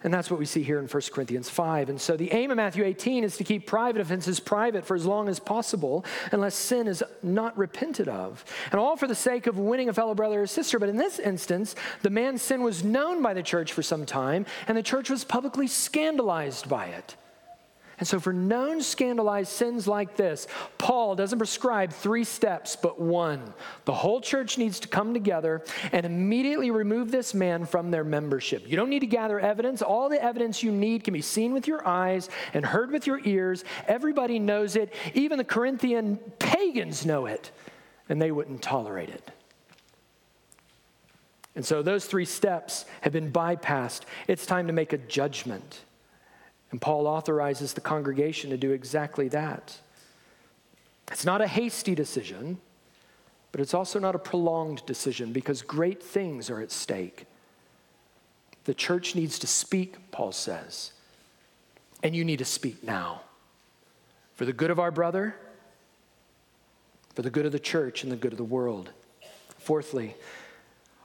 [0.01, 1.89] And that's what we see here in 1 Corinthians 5.
[1.89, 5.05] And so the aim of Matthew 18 is to keep private offenses private for as
[5.05, 8.45] long as possible, unless sin is not repented of.
[8.71, 10.79] And all for the sake of winning a fellow brother or sister.
[10.79, 14.45] But in this instance, the man's sin was known by the church for some time,
[14.69, 17.17] and the church was publicly scandalized by it.
[17.99, 23.53] And so, for known scandalized sins like this, Paul doesn't prescribe three steps, but one.
[23.83, 28.69] The whole church needs to come together and immediately remove this man from their membership.
[28.69, 29.81] You don't need to gather evidence.
[29.81, 33.19] All the evidence you need can be seen with your eyes and heard with your
[33.25, 33.65] ears.
[33.85, 34.93] Everybody knows it.
[35.13, 37.51] Even the Corinthian pagans know it,
[38.07, 39.29] and they wouldn't tolerate it.
[41.53, 44.03] And so, those three steps have been bypassed.
[44.29, 45.81] It's time to make a judgment.
[46.71, 49.77] And Paul authorizes the congregation to do exactly that.
[51.12, 52.60] It's not a hasty decision,
[53.51, 57.25] but it's also not a prolonged decision because great things are at stake.
[58.65, 60.91] The church needs to speak, Paul says,
[62.03, 63.21] and you need to speak now
[64.36, 65.36] for the good of our brother,
[67.15, 68.91] for the good of the church, and the good of the world.
[69.58, 70.15] Fourthly,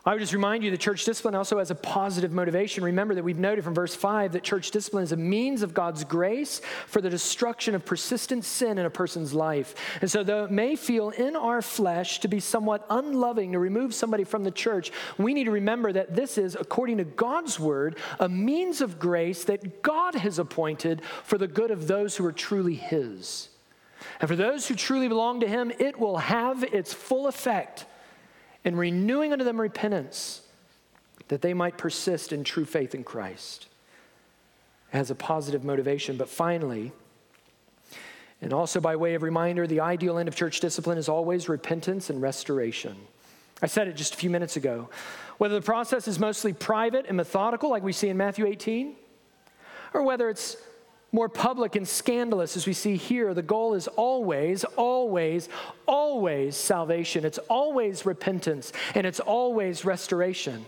[0.07, 2.85] I would just remind you that church discipline also has a positive motivation.
[2.85, 6.05] Remember that we've noted from verse 5 that church discipline is a means of God's
[6.05, 9.75] grace for the destruction of persistent sin in a person's life.
[10.03, 13.95] And so, though it may feel in our flesh to be somewhat unloving to remove
[13.95, 17.97] somebody from the church, we need to remember that this is, according to God's word,
[18.21, 22.33] a means of grace that God has appointed for the good of those who are
[22.33, 23.49] truly His.
[24.21, 27.87] And for those who truly belong to Him, it will have its full effect
[28.65, 30.43] and renewing unto them repentance,
[31.29, 33.67] that they might persist in true faith in Christ.
[34.91, 36.17] Has a positive motivation.
[36.17, 36.93] But finally,
[38.41, 42.11] and also by way of reminder, the ideal end of church discipline is always repentance
[42.11, 42.97] and restoration.
[43.63, 44.91] I said it just a few minutes ago.
[45.39, 48.95] Whether the process is mostly private and methodical, like we see in Matthew 18,
[49.95, 50.57] or whether it's
[51.15, 53.35] more public and scandalous as we see here.
[53.35, 55.49] The goal is always, always,
[55.87, 57.25] always salvation.
[57.25, 60.67] It's always repentance and it's always restoration.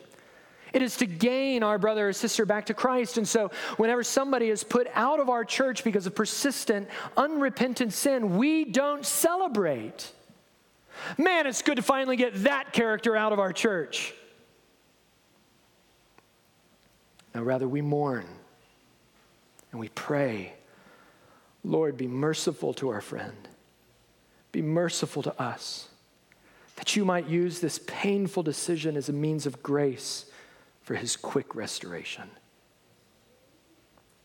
[0.73, 3.19] It is to gain our brother or sister back to Christ.
[3.19, 8.37] And so, whenever somebody is put out of our church because of persistent, unrepentant sin,
[8.37, 10.13] we don't celebrate.
[11.19, 14.15] Man, it's good to finally get that character out of our church.
[17.35, 18.27] Now, rather, we mourn
[19.77, 20.55] and we pray,
[21.63, 23.37] Lord, be merciful to our friend.
[24.51, 25.91] Be merciful to us.
[26.77, 30.31] That you might use this painful decision as a means of grace
[30.81, 32.31] for his quick restoration.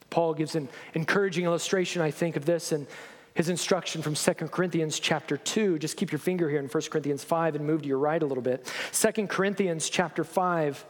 [0.09, 2.87] Paul gives an encouraging illustration, I think, of this in
[3.33, 5.79] his instruction from 2 Corinthians chapter 2.
[5.79, 8.25] Just keep your finger here in 1 Corinthians 5 and move to your right a
[8.25, 8.71] little bit.
[8.93, 10.85] 2 Corinthians chapter 5.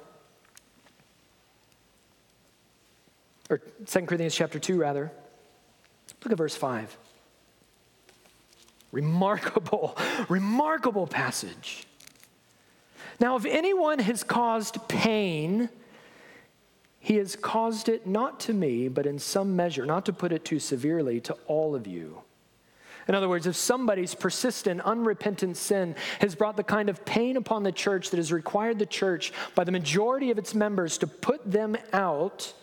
[3.51, 5.11] Or 2 Corinthians chapter 2, rather.
[6.23, 6.97] Look at verse 5.
[8.91, 9.97] Remarkable,
[10.29, 11.85] remarkable passage.
[13.19, 15.69] Now, if anyone has caused pain,
[16.99, 20.45] he has caused it not to me, but in some measure, not to put it
[20.45, 22.21] too severely, to all of you.
[23.07, 27.63] In other words, if somebody's persistent, unrepentant sin has brought the kind of pain upon
[27.63, 31.49] the church that has required the church by the majority of its members to put
[31.49, 32.53] them out,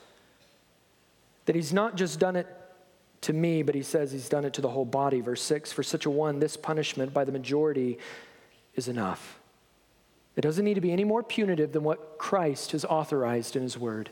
[1.48, 2.46] that he's not just done it
[3.22, 5.22] to me, but he says he's done it to the whole body.
[5.22, 7.96] Verse 6 For such a one, this punishment by the majority
[8.74, 9.40] is enough.
[10.36, 13.78] It doesn't need to be any more punitive than what Christ has authorized in his
[13.78, 14.10] word.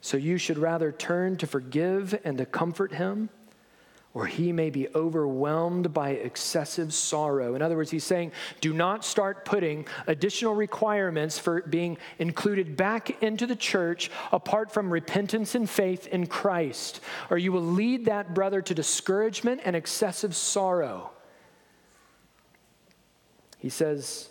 [0.00, 3.28] So you should rather turn to forgive and to comfort him
[4.16, 7.54] or he may be overwhelmed by excessive sorrow.
[7.54, 13.22] In other words, he's saying, do not start putting additional requirements for being included back
[13.22, 18.32] into the church apart from repentance and faith in Christ, or you will lead that
[18.32, 21.10] brother to discouragement and excessive sorrow.
[23.58, 24.30] He says,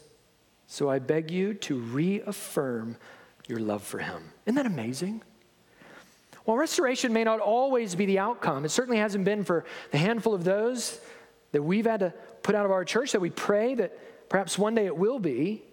[0.66, 2.98] So I beg you to reaffirm
[3.48, 4.32] your love for him.
[4.48, 5.22] Isn't that amazing?
[6.46, 10.34] While restoration may not always be the outcome, it certainly hasn't been for the handful
[10.34, 11.00] of those
[11.52, 14.76] that we've had to put out of our church that we pray that perhaps one
[14.76, 15.64] day it will be.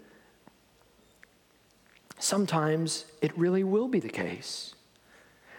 [2.19, 4.75] Sometimes it really will be the case.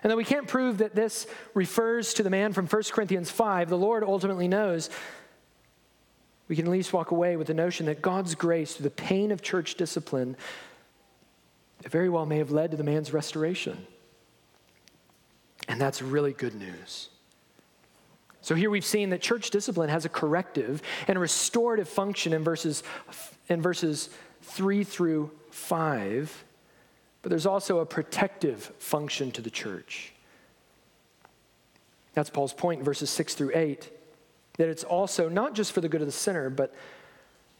[0.02, 3.69] And though we can't prove that this refers to the man from 1 Corinthians 5,
[3.69, 4.89] the Lord ultimately knows.
[6.47, 9.32] We can at least walk away with the notion that God's grace through the pain
[9.32, 10.36] of church discipline
[11.84, 13.86] very well may have led to the man's restoration.
[15.67, 17.10] And that's really good news.
[18.41, 22.84] So here we've seen that church discipline has a corrective and restorative function in verses,
[23.47, 24.10] in verses
[24.41, 26.43] 3 through 5,
[27.21, 30.12] but there's also a protective function to the church.
[32.13, 33.89] That's Paul's point in verses 6 through 8,
[34.58, 36.76] that it's also not just for the good of the sinner, but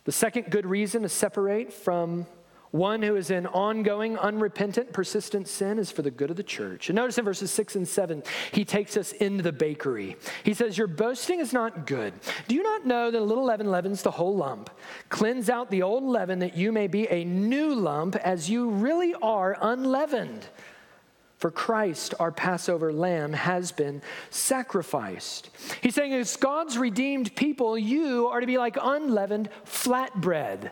[0.04, 2.26] the second good reason to separate from
[2.74, 6.90] one who is in ongoing, unrepentant, persistent sin is for the good of the church.
[6.90, 10.18] And notice in verses six and seven, he takes us into the bakery.
[10.44, 12.16] He says, Your boasting is not good.
[12.48, 14.72] Do you not know that a little leaven leavens the whole lump?
[15.10, 19.14] Cleanse out the old leaven that you may be a new lump as you really
[19.22, 20.48] are unleavened.
[21.38, 25.52] For Christ, our Passover lamb, has been sacrificed.
[25.82, 30.72] He's saying, as God's redeemed people, you are to be like unleavened flatbread.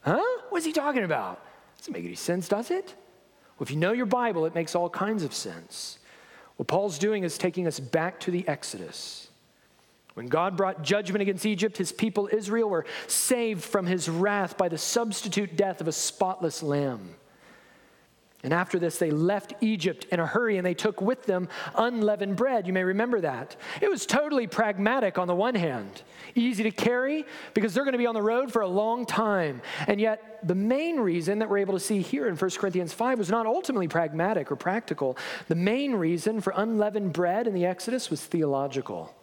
[0.00, 0.22] Huh?
[0.48, 1.44] What's he talking about?
[1.78, 2.94] Doesn't make any sense, does it?
[3.58, 5.98] Well, if you know your Bible, it makes all kinds of sense.
[6.56, 9.28] What Paul's doing is taking us back to the Exodus.
[10.14, 14.68] When God brought judgment against Egypt, his people Israel were saved from his wrath by
[14.68, 17.14] the substitute death of a spotless lamb.
[18.42, 22.36] And after this, they left Egypt in a hurry and they took with them unleavened
[22.36, 22.66] bread.
[22.66, 23.56] You may remember that.
[23.82, 26.02] It was totally pragmatic on the one hand,
[26.34, 29.60] easy to carry because they're going to be on the road for a long time.
[29.86, 33.18] And yet, the main reason that we're able to see here in 1 Corinthians 5
[33.18, 35.18] was not ultimately pragmatic or practical.
[35.48, 39.14] The main reason for unleavened bread in the Exodus was theological.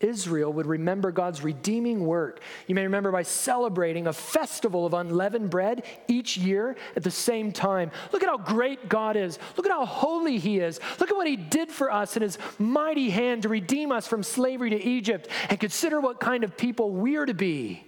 [0.00, 2.40] Israel would remember God's redeeming work.
[2.68, 7.50] You may remember by celebrating a festival of unleavened bread each year at the same
[7.50, 7.90] time.
[8.12, 9.38] Look at how great God is.
[9.56, 10.78] Look at how holy He is.
[11.00, 14.22] Look at what He did for us in His mighty hand to redeem us from
[14.22, 15.28] slavery to Egypt.
[15.50, 17.84] And consider what kind of people we're to be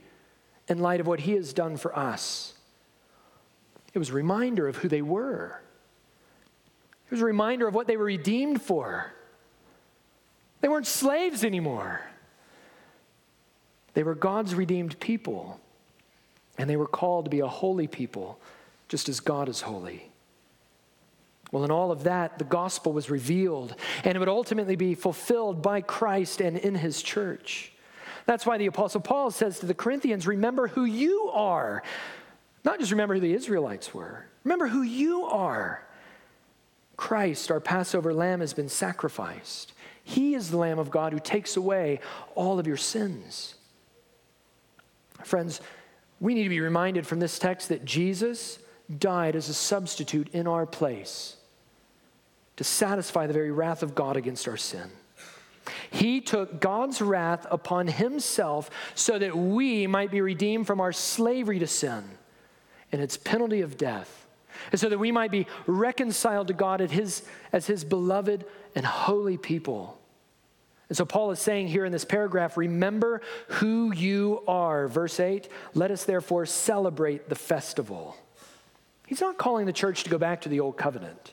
[0.67, 2.55] in light of what He has done for us.
[3.95, 5.61] It was a reminder of who they were,
[7.07, 9.13] it was a reminder of what they were redeemed for.
[10.61, 12.01] They weren't slaves anymore.
[13.95, 15.61] They were God's redeemed people,
[16.59, 18.39] and they were called to be a holy people,
[18.89, 20.11] just as God is holy.
[21.51, 25.63] Well, in all of that, the gospel was revealed, and it would ultimately be fulfilled
[25.63, 27.73] by Christ and in his church.
[28.27, 31.83] That's why the Apostle Paul says to the Corinthians, Remember who you are.
[32.65, 35.85] Not just remember who the Israelites were, remember who you are.
[36.97, 39.73] Christ, our Passover lamb, has been sacrificed.
[40.05, 42.01] He is the Lamb of God who takes away
[42.35, 43.55] all of your sins.
[45.25, 45.61] Friends,
[46.21, 48.59] we need to be reminded from this text that Jesus
[48.99, 51.37] died as a substitute in our place
[52.57, 54.91] to satisfy the very wrath of God against our sin.
[55.91, 61.59] He took God's wrath upon himself so that we might be redeemed from our slavery
[61.59, 62.05] to sin
[62.93, 64.27] and its penalty of death,
[64.71, 68.45] and so that we might be reconciled to God as his, as his beloved
[68.75, 69.99] and holy people.
[70.89, 74.89] And so Paul is saying here in this paragraph remember who you are.
[74.89, 78.17] Verse 8, let us therefore celebrate the festival.
[79.07, 81.33] He's not calling the church to go back to the old covenant.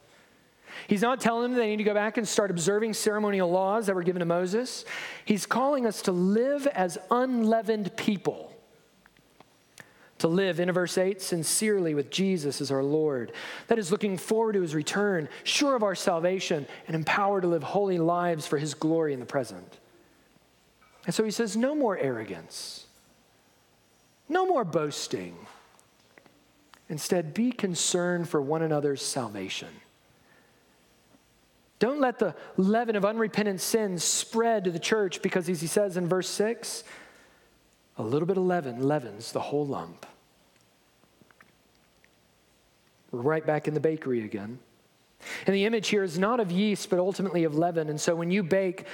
[0.87, 3.95] He's not telling them they need to go back and start observing ceremonial laws that
[3.95, 4.85] were given to Moses.
[5.25, 8.53] He's calling us to live as unleavened people
[10.19, 13.31] to live, in verse 8, sincerely with Jesus as our Lord.
[13.67, 17.63] That is looking forward to his return, sure of our salvation, and empowered to live
[17.63, 19.77] holy lives for his glory in the present.
[21.05, 22.85] And so he says, no more arrogance,
[24.27, 25.35] no more boasting.
[26.89, 29.67] Instead, be concerned for one another's salvation.
[31.79, 35.95] Don't let the leaven of unrepentant sin spread to the church because, as he says
[35.95, 36.83] in verse 6,
[37.97, 40.05] a little bit of leaven leavens the whole lump.
[43.11, 44.59] We're right back in the bakery again.
[45.45, 47.89] And the image here is not of yeast, but ultimately of leaven.
[47.89, 48.85] And so when you bake,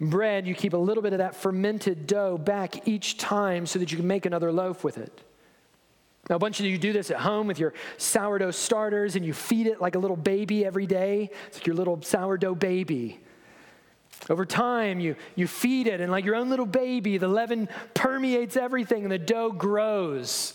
[0.00, 3.90] bread, you keep a little bit of that fermented dough back each time so that
[3.90, 5.20] you can make another loaf with it.
[6.28, 9.32] Now, a bunch of you do this at home with your sourdough starters and you
[9.32, 11.30] feed it like a little baby every day.
[11.48, 13.20] It's like your little sourdough baby.
[14.30, 18.56] Over time, you, you feed it, and like your own little baby, the leaven permeates
[18.56, 20.54] everything and the dough grows.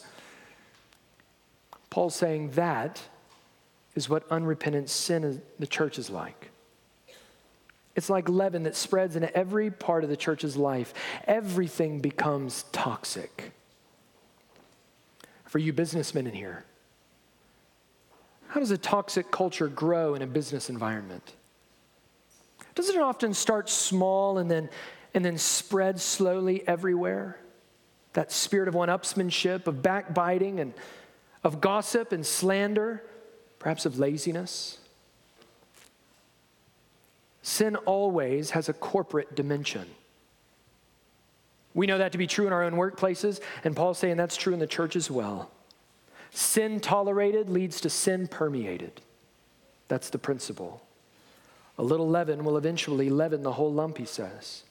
[1.90, 3.02] Paul's saying that
[3.94, 6.52] is what unrepentant sin in the church is like.
[7.98, 10.94] It's like leaven that spreads into every part of the church's life.
[11.26, 13.52] Everything becomes toxic.
[15.46, 16.64] For you businessmen in here,
[18.48, 21.34] how does a toxic culture grow in a business environment?
[22.76, 24.70] Doesn't it often start small and then,
[25.14, 27.40] and then spread slowly everywhere?
[28.14, 30.74] That spirit of one upsmanship, of backbiting, and
[31.44, 33.04] of gossip and slander,
[33.60, 34.78] perhaps of laziness.
[37.42, 39.88] Sin always has a corporate dimension.
[41.74, 44.54] We know that to be true in our own workplaces, and Paul's saying that's true
[44.54, 45.52] in the church as well.
[46.32, 49.02] Sin tolerated leads to sin permeated.
[49.88, 50.85] That's the principle.
[51.78, 54.64] A little leaven will eventually leaven the whole lump, he says.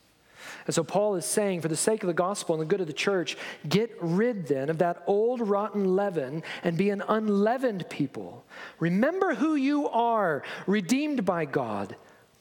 [0.66, 2.86] And so Paul is saying, for the sake of the gospel and the good of
[2.86, 3.36] the church,
[3.68, 8.44] get rid then of that old rotten leaven and be an unleavened people.
[8.78, 11.96] Remember who you are, redeemed by God,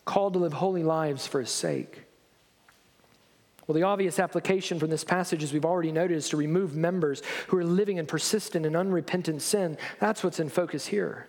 [0.06, 2.04] called to live holy lives for his sake.
[3.68, 7.22] Well, the obvious application from this passage, as we've already noted, is to remove members
[7.48, 9.78] who are living in persistent and unrepentant sin.
[10.00, 11.28] That's what's in focus here.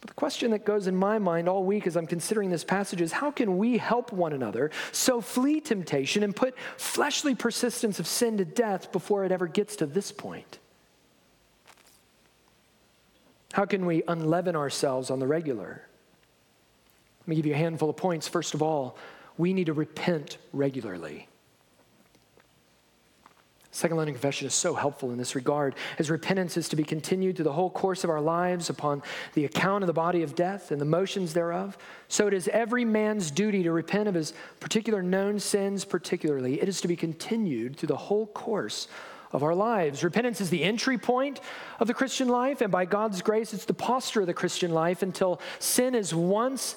[0.00, 3.00] But the question that goes in my mind all week as I'm considering this passage
[3.00, 8.06] is how can we help one another so flee temptation and put fleshly persistence of
[8.06, 10.58] sin to death before it ever gets to this point?
[13.52, 15.82] How can we unleaven ourselves on the regular?
[17.20, 18.28] Let me give you a handful of points.
[18.28, 18.96] First of all,
[19.36, 21.27] we need to repent regularly.
[23.70, 27.36] Second London Confession is so helpful in this regard, as repentance is to be continued
[27.36, 29.02] through the whole course of our lives upon
[29.34, 31.76] the account of the body of death and the motions thereof.
[32.08, 36.60] So it is every man's duty to repent of his particular known sins, particularly.
[36.62, 38.88] It is to be continued through the whole course
[39.32, 40.02] of our lives.
[40.02, 41.40] Repentance is the entry point
[41.78, 45.02] of the Christian life, and by God's grace, it's the posture of the Christian life
[45.02, 46.74] until sin is once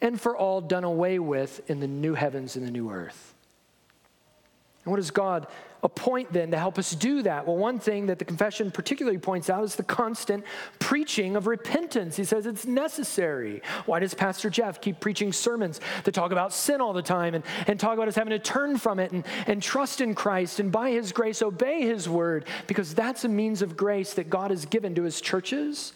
[0.00, 3.34] and for all done away with in the new heavens and the new earth.
[4.84, 5.46] And what does God
[5.82, 7.46] appoint then to help us do that?
[7.46, 10.44] Well, one thing that the confession particularly points out is the constant
[10.78, 12.16] preaching of repentance.
[12.16, 13.62] He says it's necessary.
[13.86, 17.44] Why does Pastor Jeff keep preaching sermons that talk about sin all the time and,
[17.66, 20.70] and talk about us having to turn from it and, and trust in Christ and
[20.70, 22.46] by his grace obey his word?
[22.66, 25.94] Because that's a means of grace that God has given to his churches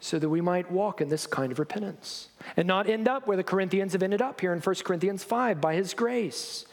[0.00, 3.36] so that we might walk in this kind of repentance and not end up where
[3.36, 6.64] the Corinthians have ended up here in 1 Corinthians 5 by his grace.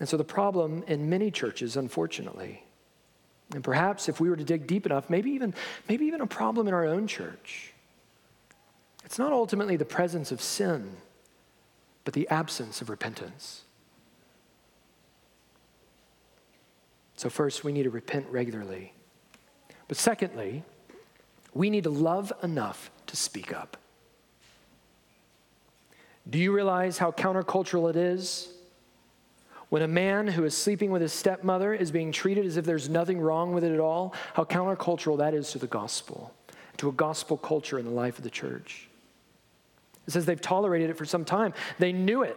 [0.00, 2.64] And so the problem in many churches, unfortunately,
[3.52, 5.54] and perhaps if we were to dig deep enough, maybe even,
[5.88, 7.74] maybe even a problem in our own church,
[9.04, 10.96] it's not ultimately the presence of sin,
[12.04, 13.62] but the absence of repentance.
[17.16, 18.94] So, first, we need to repent regularly.
[19.88, 20.64] But secondly,
[21.52, 23.76] we need to love enough to speak up.
[26.30, 28.54] Do you realize how countercultural it is
[29.70, 32.88] when a man who is sleeping with his stepmother is being treated as if there's
[32.88, 36.34] nothing wrong with it at all, how countercultural that is to the gospel,
[36.76, 38.88] to a gospel culture in the life of the church.
[40.06, 42.36] It says they've tolerated it for some time, they knew it.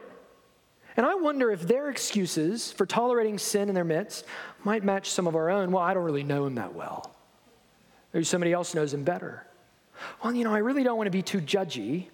[0.96, 4.26] And I wonder if their excuses for tolerating sin in their midst
[4.64, 5.72] might match some of our own.
[5.72, 7.16] Well, I don't really know him that well.
[8.14, 9.44] Maybe somebody else knows him better.
[10.24, 12.10] Well, you know, I really don't want to be too judgy.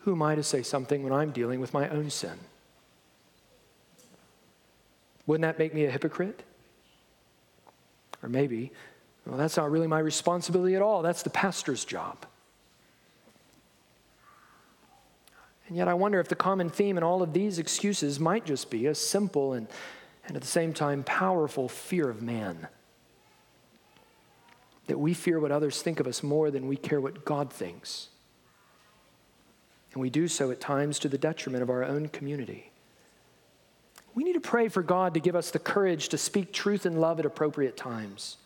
[0.00, 2.38] Who am I to say something when I'm dealing with my own sin?
[5.28, 6.42] Wouldn't that make me a hypocrite?
[8.22, 8.72] Or maybe,
[9.26, 11.02] well, that's not really my responsibility at all.
[11.02, 12.24] That's the pastor's job.
[15.68, 18.70] And yet, I wonder if the common theme in all of these excuses might just
[18.70, 19.68] be a simple and,
[20.26, 22.66] and at the same time powerful fear of man.
[24.86, 28.08] That we fear what others think of us more than we care what God thinks.
[29.92, 32.67] And we do so at times to the detriment of our own community.
[34.14, 37.00] We need to pray for God to give us the courage to speak truth and
[37.00, 38.36] love at appropriate times.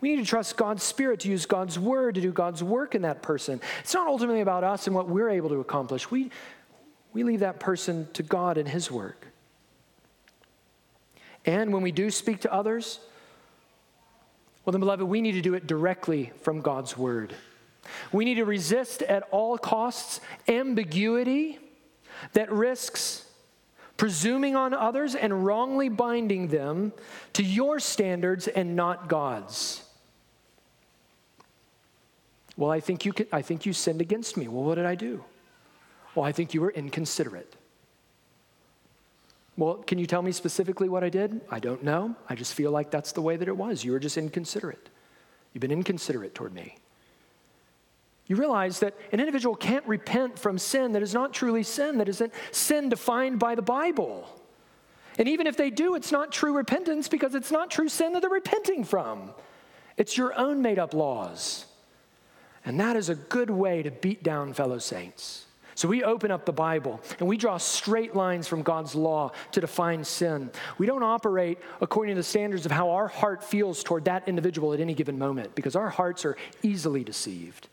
[0.00, 3.02] We need to trust God's Spirit to use God's Word to do God's work in
[3.02, 3.60] that person.
[3.80, 6.10] It's not ultimately about us and what we're able to accomplish.
[6.10, 6.30] We,
[7.12, 9.28] we leave that person to God and His work.
[11.44, 13.00] And when we do speak to others,
[14.64, 17.34] well, then, beloved, we need to do it directly from God's Word.
[18.12, 21.58] We need to resist at all costs ambiguity
[22.32, 23.25] that risks
[23.96, 26.92] presuming on others and wrongly binding them
[27.32, 29.82] to your standards and not God's.
[32.56, 34.48] Well, I think you, can, I think you sinned against me.
[34.48, 35.22] Well, what did I do?
[36.14, 37.54] Well, I think you were inconsiderate.
[39.58, 41.40] Well, can you tell me specifically what I did?
[41.50, 42.14] I don't know.
[42.28, 43.84] I just feel like that's the way that it was.
[43.84, 44.88] You were just inconsiderate.
[45.52, 46.76] You've been inconsiderate toward me.
[48.26, 52.08] You realize that an individual can't repent from sin that is not truly sin, that
[52.08, 54.28] isn't sin defined by the Bible.
[55.18, 58.20] And even if they do, it's not true repentance because it's not true sin that
[58.20, 59.30] they're repenting from.
[59.96, 61.66] It's your own made up laws.
[62.64, 65.46] And that is a good way to beat down fellow saints.
[65.76, 69.60] So we open up the Bible and we draw straight lines from God's law to
[69.60, 70.50] define sin.
[70.78, 74.72] We don't operate according to the standards of how our heart feels toward that individual
[74.72, 77.68] at any given moment because our hearts are easily deceived.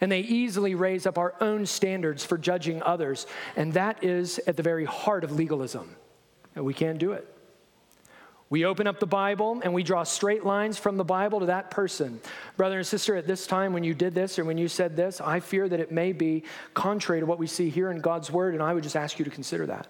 [0.00, 3.26] And they easily raise up our own standards for judging others.
[3.56, 5.96] And that is at the very heart of legalism.
[6.54, 7.32] And we can't do it.
[8.48, 11.70] We open up the Bible and we draw straight lines from the Bible to that
[11.70, 12.20] person.
[12.56, 15.20] Brother and sister, at this time when you did this or when you said this,
[15.20, 18.54] I fear that it may be contrary to what we see here in God's Word,
[18.54, 19.88] and I would just ask you to consider that.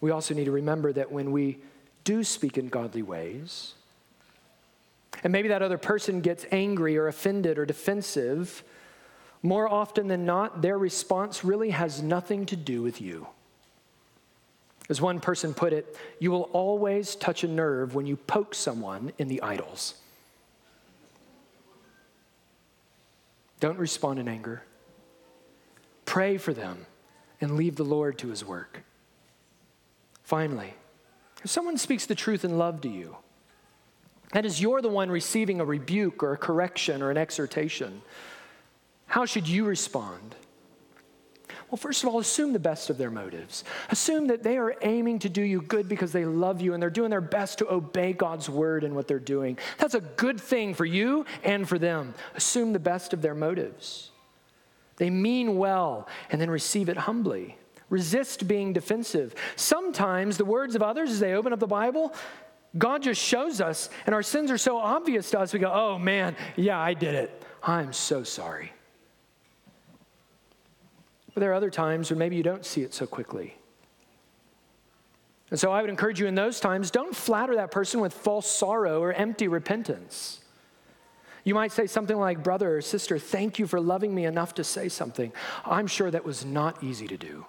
[0.00, 1.58] We also need to remember that when we
[2.02, 3.74] do speak in godly ways,
[5.24, 8.62] and maybe that other person gets angry or offended or defensive,
[9.42, 13.26] more often than not, their response really has nothing to do with you.
[14.88, 19.12] As one person put it, you will always touch a nerve when you poke someone
[19.18, 19.94] in the idols.
[23.58, 24.62] Don't respond in anger.
[26.04, 26.86] Pray for them
[27.40, 28.84] and leave the Lord to his work.
[30.22, 30.74] Finally,
[31.42, 33.16] if someone speaks the truth in love to you,
[34.32, 38.02] that is, you're the one receiving a rebuke or a correction or an exhortation.
[39.06, 40.34] How should you respond?
[41.70, 43.64] Well, first of all, assume the best of their motives.
[43.90, 46.90] Assume that they are aiming to do you good because they love you and they're
[46.90, 49.58] doing their best to obey God's word in what they're doing.
[49.78, 52.14] That's a good thing for you and for them.
[52.36, 54.10] Assume the best of their motives.
[54.96, 57.58] They mean well and then receive it humbly.
[57.90, 59.34] Resist being defensive.
[59.56, 62.12] Sometimes the words of others, as they open up the Bible,
[62.76, 65.98] God just shows us, and our sins are so obvious to us, we go, oh
[65.98, 67.42] man, yeah, I did it.
[67.62, 68.72] I'm so sorry.
[71.34, 73.56] But there are other times when maybe you don't see it so quickly.
[75.50, 78.50] And so I would encourage you in those times, don't flatter that person with false
[78.50, 80.40] sorrow or empty repentance.
[81.44, 84.64] You might say something like, Brother or sister, thank you for loving me enough to
[84.64, 85.32] say something.
[85.64, 87.46] I'm sure that was not easy to do.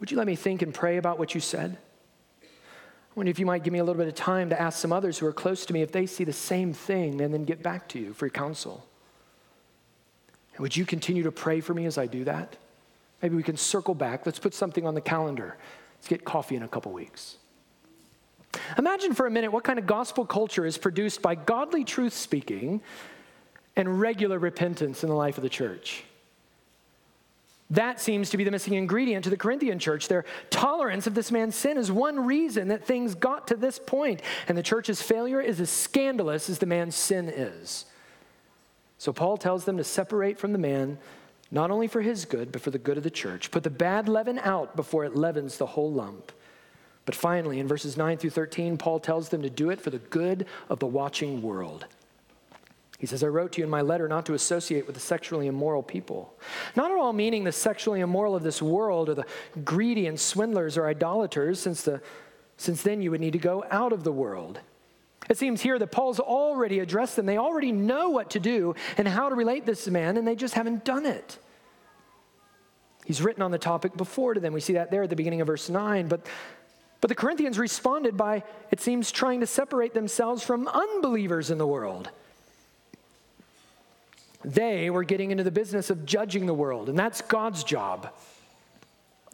[0.00, 1.76] Would you let me think and pray about what you said?
[3.18, 5.18] Wonder if you might give me a little bit of time to ask some others
[5.18, 7.88] who are close to me if they see the same thing and then get back
[7.88, 8.86] to you for your counsel.
[10.54, 12.56] And would you continue to pray for me as I do that?
[13.20, 14.24] Maybe we can circle back.
[14.24, 15.56] Let's put something on the calendar.
[15.96, 17.36] Let's get coffee in a couple weeks.
[18.78, 22.80] Imagine for a minute what kind of gospel culture is produced by godly truth speaking
[23.74, 26.04] and regular repentance in the life of the church.
[27.70, 30.08] That seems to be the missing ingredient to the Corinthian church.
[30.08, 34.22] Their tolerance of this man's sin is one reason that things got to this point,
[34.48, 37.84] and the church's failure is as scandalous as the man's sin is.
[38.96, 40.98] So Paul tells them to separate from the man,
[41.50, 43.50] not only for his good, but for the good of the church.
[43.50, 46.32] Put the bad leaven out before it leavens the whole lump.
[47.04, 49.98] But finally, in verses 9 through 13, Paul tells them to do it for the
[49.98, 51.86] good of the watching world.
[52.98, 55.46] He says, I wrote to you in my letter not to associate with the sexually
[55.46, 56.34] immoral people.
[56.74, 59.26] Not at all meaning the sexually immoral of this world or the
[59.64, 62.02] greedy and swindlers or idolaters, since, the,
[62.56, 64.58] since then you would need to go out of the world.
[65.28, 67.26] It seems here that Paul's already addressed them.
[67.26, 70.54] They already know what to do and how to relate this man, and they just
[70.54, 71.38] haven't done it.
[73.04, 74.52] He's written on the topic before to them.
[74.52, 76.08] We see that there at the beginning of verse 9.
[76.08, 76.26] But,
[77.00, 78.42] but the Corinthians responded by,
[78.72, 82.10] it seems, trying to separate themselves from unbelievers in the world.
[84.44, 88.12] They were getting into the business of judging the world, and that's God's job.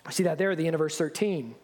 [0.06, 1.54] I see that there at the end of verse 13.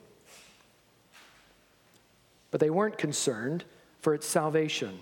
[2.51, 3.65] But they weren't concerned
[4.01, 4.99] for its salvation.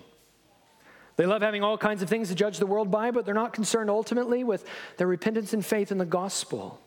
[1.16, 3.52] They love having all kinds of things to judge the world by, but they're not
[3.52, 4.64] concerned ultimately with
[4.98, 6.80] their repentance and faith in the gospel.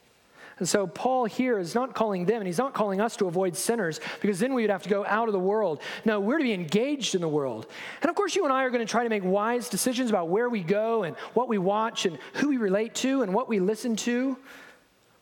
[0.60, 3.56] And so Paul here is not calling them, and he's not calling us to avoid
[3.56, 5.82] sinners, because then we would have to go out of the world.
[6.06, 7.68] No, we're to be engaged in the world.
[8.02, 10.30] And of course, you and I are going to try to make wise decisions about
[10.30, 13.60] where we go and what we watch and who we relate to and what we
[13.60, 14.38] listen to.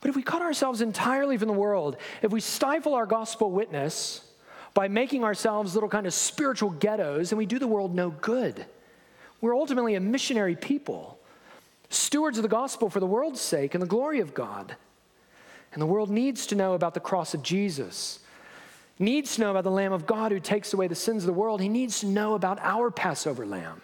[0.02, 4.26] But if we cut ourselves entirely from the world, if we stifle our gospel witness,
[4.74, 8.66] by making ourselves little kind of spiritual ghettos, and we do the world no good.
[9.42, 11.20] We're ultimately a missionary people,
[11.90, 14.76] stewards of the gospel for the world's sake and the glory of God.
[15.74, 18.20] And the world needs to know about the cross of Jesus,
[18.98, 21.34] needs to know about the Lamb of God who takes away the sins of the
[21.34, 21.62] world.
[21.62, 23.82] He needs to know about our Passover lamb.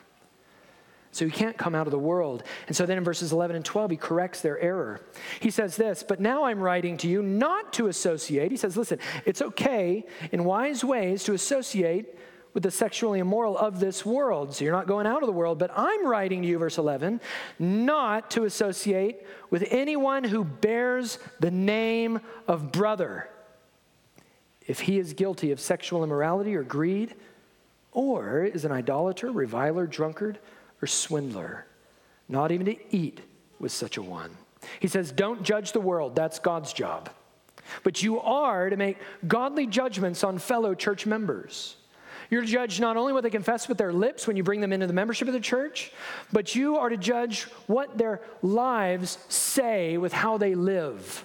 [1.12, 2.44] So he can't come out of the world.
[2.68, 5.00] And so then in verses 11 and 12, he corrects their error.
[5.40, 8.52] He says this, but now I'm writing to you not to associate.
[8.52, 12.18] He says, listen, it's okay in wise ways to associate
[12.56, 14.56] with the sexually immoral of this world.
[14.56, 17.20] So you're not going out of the world, but I'm writing to you, verse 11,
[17.60, 23.30] not to associate with anyone who bears the name of brother
[24.66, 27.14] if he is guilty of sexual immorality or greed,
[27.92, 30.40] or is an idolater, reviler, drunkard
[30.82, 31.68] or swindler,
[32.28, 33.22] not even to eat
[33.60, 34.32] with such a one.
[34.80, 37.10] He says, Don't judge the world, that's God's job.
[37.84, 38.98] But you are to make
[39.28, 41.76] godly judgments on fellow church members.
[42.36, 44.74] You're to judge not only what they confess with their lips when you bring them
[44.74, 45.94] into the membership of the church,
[46.34, 51.24] but you are to judge what their lives say with how they live.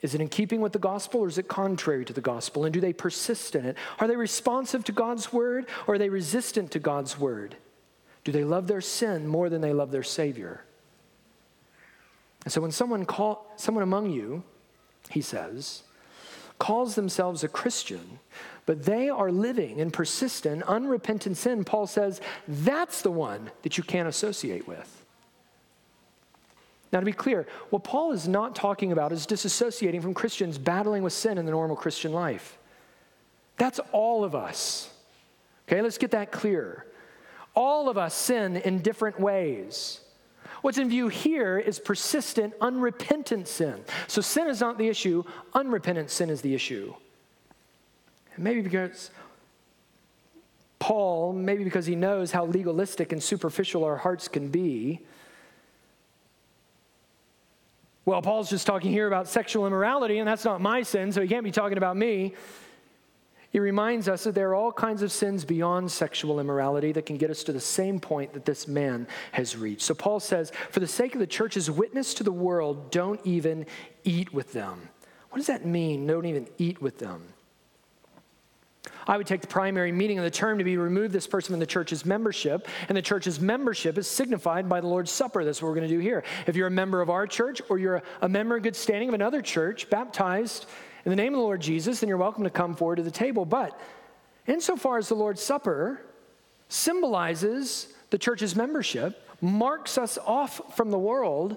[0.00, 2.64] Is it in keeping with the gospel or is it contrary to the gospel?
[2.64, 3.76] And do they persist in it?
[4.00, 7.54] Are they responsive to God's word or are they resistant to God's word?
[8.24, 10.64] Do they love their sin more than they love their Savior?
[12.42, 14.42] And so when someone call, someone among you,
[15.08, 15.84] he says,
[16.58, 18.18] calls themselves a Christian,
[18.66, 23.82] but they are living in persistent, unrepentant sin, Paul says, that's the one that you
[23.82, 25.04] can't associate with.
[26.92, 31.02] Now, to be clear, what Paul is not talking about is disassociating from Christians battling
[31.02, 32.58] with sin in the normal Christian life.
[33.56, 34.90] That's all of us.
[35.66, 36.86] Okay, let's get that clear.
[37.54, 40.00] All of us sin in different ways.
[40.60, 43.82] What's in view here is persistent, unrepentant sin.
[44.06, 46.94] So sin is not the issue, unrepentant sin is the issue.
[48.36, 49.10] Maybe because
[50.78, 55.00] Paul, maybe because he knows how legalistic and superficial our hearts can be,
[58.04, 61.28] well, Paul's just talking here about sexual immorality, and that's not my sin, so he
[61.28, 62.34] can't be talking about me.
[63.50, 67.16] He reminds us that there are all kinds of sins beyond sexual immorality that can
[67.16, 69.82] get us to the same point that this man has reached.
[69.82, 73.66] So Paul says, for the sake of the church's witness to the world, don't even
[74.02, 74.88] eat with them.
[75.30, 76.06] What does that mean?
[76.06, 77.22] Don't even eat with them.
[79.06, 81.60] I would take the primary meaning of the term to be remove this person from
[81.60, 85.44] the church's membership, and the church's membership is signified by the Lord's Supper.
[85.44, 86.24] That's what we're going to do here.
[86.46, 89.14] If you're a member of our church or you're a, member in good standing of
[89.14, 90.66] another church, baptized
[91.04, 93.10] in the name of the Lord Jesus, then you're welcome to come forward to the
[93.10, 93.44] table.
[93.44, 93.78] But
[94.46, 96.00] insofar as the Lord's Supper
[96.68, 101.56] symbolizes the church's membership, marks us off from the world,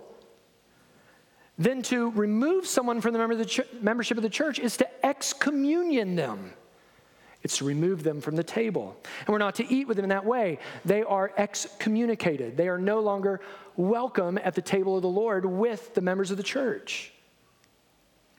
[1.58, 6.54] then to remove someone from the, membership of the church is to excommunion them.
[7.46, 8.98] It's to remove them from the table.
[9.20, 10.58] And we're not to eat with them in that way.
[10.84, 12.58] They are excommunicated.
[12.58, 13.40] They are no longer
[13.76, 17.14] welcome at the table of the Lord with the members of the church.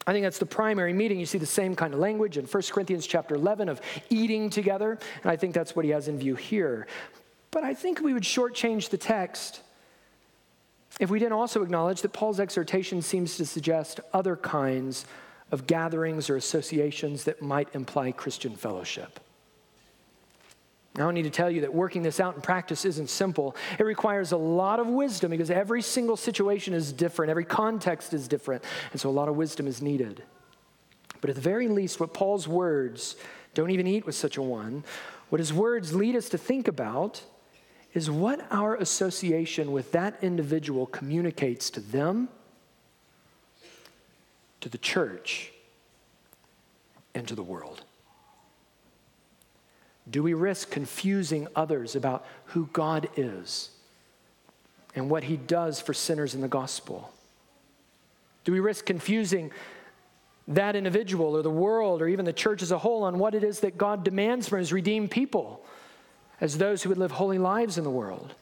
[0.09, 1.20] I think that's the primary meeting.
[1.20, 3.80] You see the same kind of language in 1 Corinthians chapter 11 of
[4.11, 6.88] eating together, and I think that's what he has in view here.
[7.52, 9.61] But I think we would shortchange the text
[10.98, 15.07] if we didn't also acknowledge that Paul's exhortation seems to suggest other kinds
[15.51, 19.20] of gatherings or associations that might imply Christian fellowship.
[20.97, 23.55] I don't need to tell you that working this out in practice isn't simple.
[23.78, 28.26] It requires a lot of wisdom because every single situation is different, every context is
[28.26, 30.22] different, and so a lot of wisdom is needed.
[31.20, 33.16] But at the very least, what Paul's words
[33.53, 34.84] don't even eat with such a one,
[35.28, 37.22] what his words lead us to think about
[37.92, 42.28] is what our association with that individual communicates to them,
[44.66, 45.52] to the church,
[47.14, 47.84] and to the world.
[50.10, 53.70] Do we risk confusing others about who God is
[54.96, 57.12] and what he does for sinners in the gospel?
[58.42, 59.52] Do we risk confusing
[60.48, 63.44] that individual or the world or even the church as a whole on what it
[63.44, 65.64] is that God demands from his redeemed people
[66.40, 68.34] as those who would live holy lives in the world?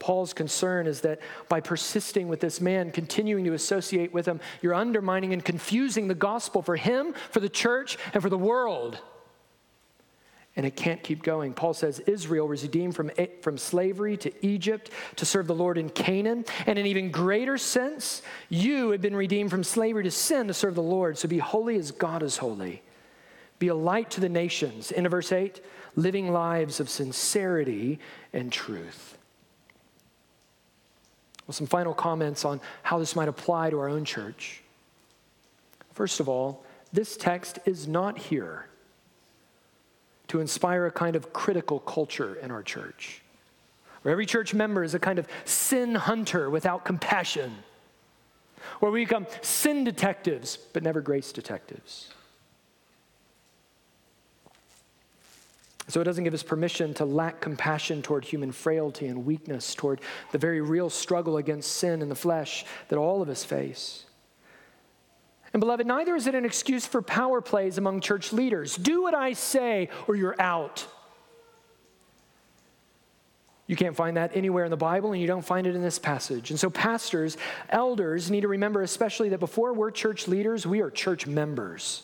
[0.00, 4.74] Paul's concern is that by persisting with this man, continuing to associate with him, you're
[4.74, 8.98] undermining and confusing the gospel for him, for the church, and for the world
[10.56, 11.54] and it can't keep going.
[11.54, 15.88] Paul says Israel was redeemed from, from slavery to Egypt to serve the Lord in
[15.88, 16.44] Canaan.
[16.66, 20.74] And in even greater sense, you have been redeemed from slavery to sin to serve
[20.74, 21.18] the Lord.
[21.18, 22.82] So be holy as God is holy.
[23.58, 24.90] Be a light to the nations.
[24.90, 28.00] In verse 8, living lives of sincerity
[28.32, 29.16] and truth.
[31.52, 34.62] Some final comments on how this might apply to our own church.
[35.92, 38.66] First of all, this text is not here
[40.28, 43.20] to inspire a kind of critical culture in our church,
[44.02, 47.52] where every church member is a kind of sin hunter without compassion,
[48.78, 52.08] where we become sin detectives but never grace detectives.
[55.90, 60.00] So it doesn't give us permission to lack compassion toward human frailty and weakness, toward
[60.30, 64.04] the very real struggle against sin in the flesh that all of us face.
[65.52, 68.76] And beloved, neither is it an excuse for power plays among church leaders.
[68.76, 70.86] Do what I say or you're out.
[73.66, 75.98] You can't find that anywhere in the Bible, and you don't find it in this
[75.98, 76.50] passage.
[76.50, 77.36] And so, pastors,
[77.68, 82.02] elders need to remember, especially, that before we're church leaders, we are church members.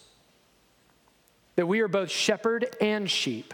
[1.56, 3.52] That we are both shepherd and sheep.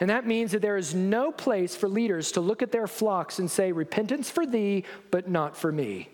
[0.00, 3.38] And that means that there is no place for leaders to look at their flocks
[3.38, 6.08] and say, Repentance for thee, but not for me.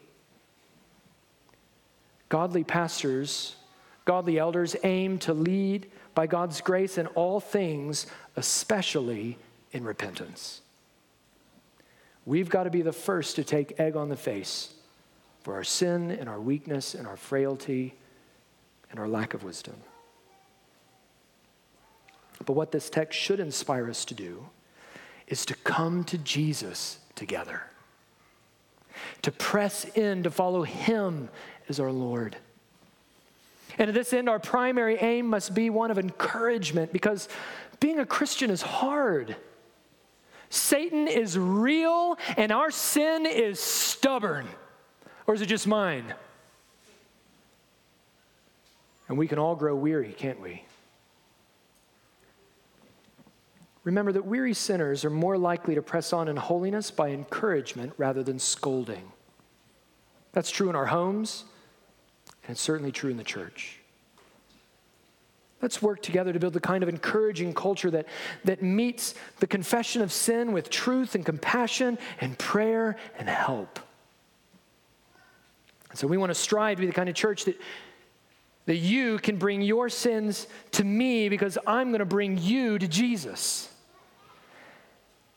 [2.29, 3.57] Godly pastors,
[4.05, 8.07] godly elders aim to lead by God's grace in all things,
[8.37, 9.39] especially
[9.73, 10.63] in repentance.
[12.27, 14.75] We've got to be the first to take egg on the face
[15.43, 17.95] for our sin and our weakness and our frailty
[18.91, 19.75] and our lack of wisdom.
[22.47, 24.47] But what this text should inspire us to do
[25.27, 27.63] is to come to Jesus together,
[29.23, 31.29] to press in to follow Him
[31.69, 32.37] as our Lord.
[33.79, 37.29] And to this end, our primary aim must be one of encouragement because
[37.79, 39.37] being a Christian is hard.
[40.51, 44.47] Satan is real and our sin is stubborn.
[45.27, 46.13] Or is it just mine?
[49.09, 50.65] And we can all grow weary, can't we?
[53.85, 58.23] Remember that weary sinners are more likely to press on in holiness by encouragement rather
[58.23, 59.13] than scolding.
[60.33, 61.45] That's true in our homes,
[62.45, 63.79] and it's certainly true in the church.
[65.63, 68.07] Let's work together to build the kind of encouraging culture that,
[68.45, 73.79] that meets the confession of sin with truth and compassion and prayer and help.
[75.91, 77.61] And so we want to strive to be the kind of church that,
[78.71, 82.87] that you can bring your sins to me because I'm going to bring you to
[82.87, 83.69] Jesus.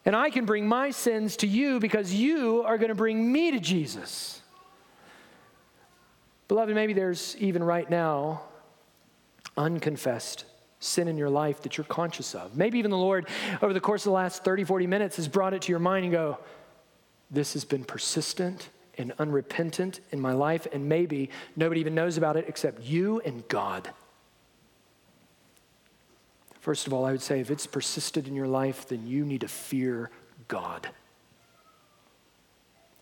[0.06, 3.50] And I can bring my sins to you because you are going to bring me
[3.50, 4.40] to Jesus.
[6.48, 8.44] Beloved, maybe there's even right now
[9.58, 10.46] unconfessed
[10.80, 12.56] sin in your life that you're conscious of.
[12.56, 13.28] Maybe even the Lord,
[13.64, 16.06] over the course of the last 30, 40 minutes, has brought it to your mind
[16.06, 16.38] and go,
[17.32, 22.38] This has been persistent and unrepentant in my life, and maybe nobody even knows about
[22.38, 23.90] it except you and God.
[26.60, 29.42] First of all, I would say if it's persisted in your life, then you need
[29.42, 30.10] to fear
[30.48, 30.88] God.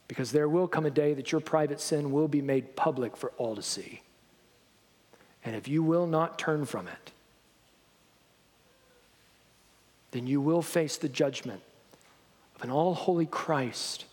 [0.07, 3.31] Because there will come a day that your private sin will be made public for
[3.37, 4.01] all to see.
[5.45, 7.11] And if you will not turn from it,
[10.11, 11.61] then you will face the judgment
[12.55, 14.05] of an all holy Christ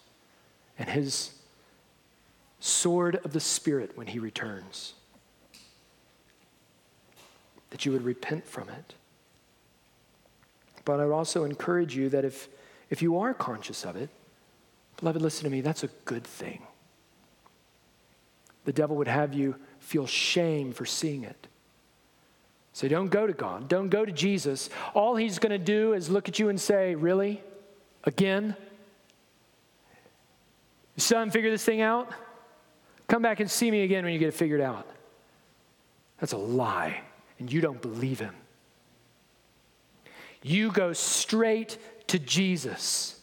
[0.78, 1.30] and his
[2.60, 4.94] sword of the Spirit when he returns.
[7.70, 8.94] That you would repent from it.
[10.84, 12.48] But I would also encourage you that if,
[12.88, 14.08] if you are conscious of it,
[14.98, 16.62] Beloved, listen to me, that's a good thing.
[18.64, 21.46] The devil would have you feel shame for seeing it.
[22.72, 24.70] So don't go to God, don't go to Jesus.
[24.94, 27.42] All he's going to do is look at you and say, Really?
[28.04, 28.56] Again?
[30.96, 32.10] Son, figure this thing out?
[33.08, 34.86] Come back and see me again when you get it figured out.
[36.20, 37.00] That's a lie,
[37.38, 38.34] and you don't believe him.
[40.42, 41.78] You go straight
[42.08, 43.20] to Jesus.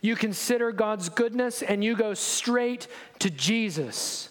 [0.00, 2.86] You consider God's goodness and you go straight
[3.18, 4.30] to Jesus.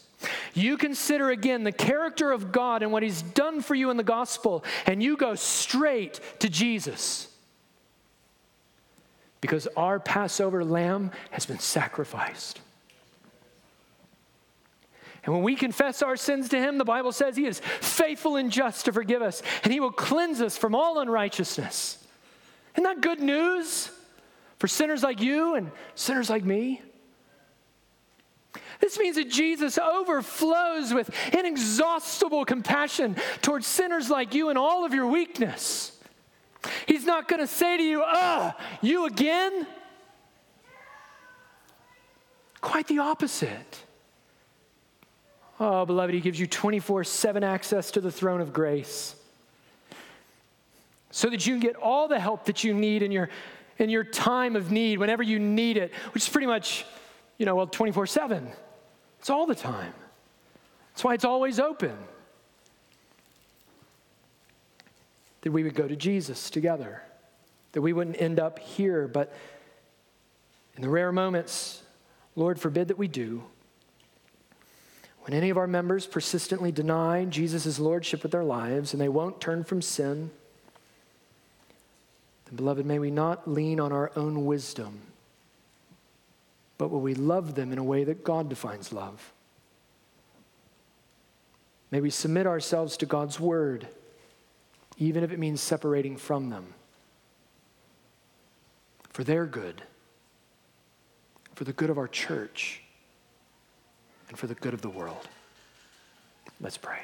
[0.53, 4.03] You consider again the character of God and what He's done for you in the
[4.03, 7.27] gospel, and you go straight to Jesus.
[9.39, 12.59] Because our Passover lamb has been sacrificed.
[15.27, 18.51] And when we confess our sins to Him, the Bible says He is faithful and
[18.51, 22.03] just to forgive us, and He will cleanse us from all unrighteousness.
[22.73, 23.91] Isn't that good news?
[24.59, 26.81] for sinners like you and sinners like me.
[28.79, 34.93] This means that Jesus overflows with inexhaustible compassion towards sinners like you and all of
[34.93, 35.91] your weakness.
[36.85, 39.65] He's not going to say to you, Ah, you again?
[42.61, 43.83] Quite the opposite.
[45.59, 49.15] Oh, beloved, he gives you 24 7 access to the throne of grace
[51.09, 53.29] so that you can get all the help that you need in your,
[53.79, 56.85] in your time of need, whenever you need it, which is pretty much,
[57.37, 58.47] you know, well, 24 7.
[59.19, 59.93] It's all the time.
[60.91, 61.97] That's why it's always open.
[65.41, 67.01] That we would go to Jesus together,
[67.71, 69.33] that we wouldn't end up here, but
[70.75, 71.81] in the rare moments,
[72.35, 73.43] Lord forbid that we do
[75.27, 79.41] when any of our members persistently deny Jesus' lordship with their lives and they won't
[79.41, 80.31] turn from sin,
[82.45, 85.01] then, beloved, may we not lean on our own wisdom,
[86.77, 89.33] but will we love them in a way that God defines love?
[91.91, 93.85] May we submit ourselves to God's word,
[94.97, 96.73] even if it means separating from them,
[99.09, 99.81] for their good,
[101.53, 102.81] for the good of our church,
[104.29, 105.27] and for the good of the world.
[106.59, 106.99] Let's pray.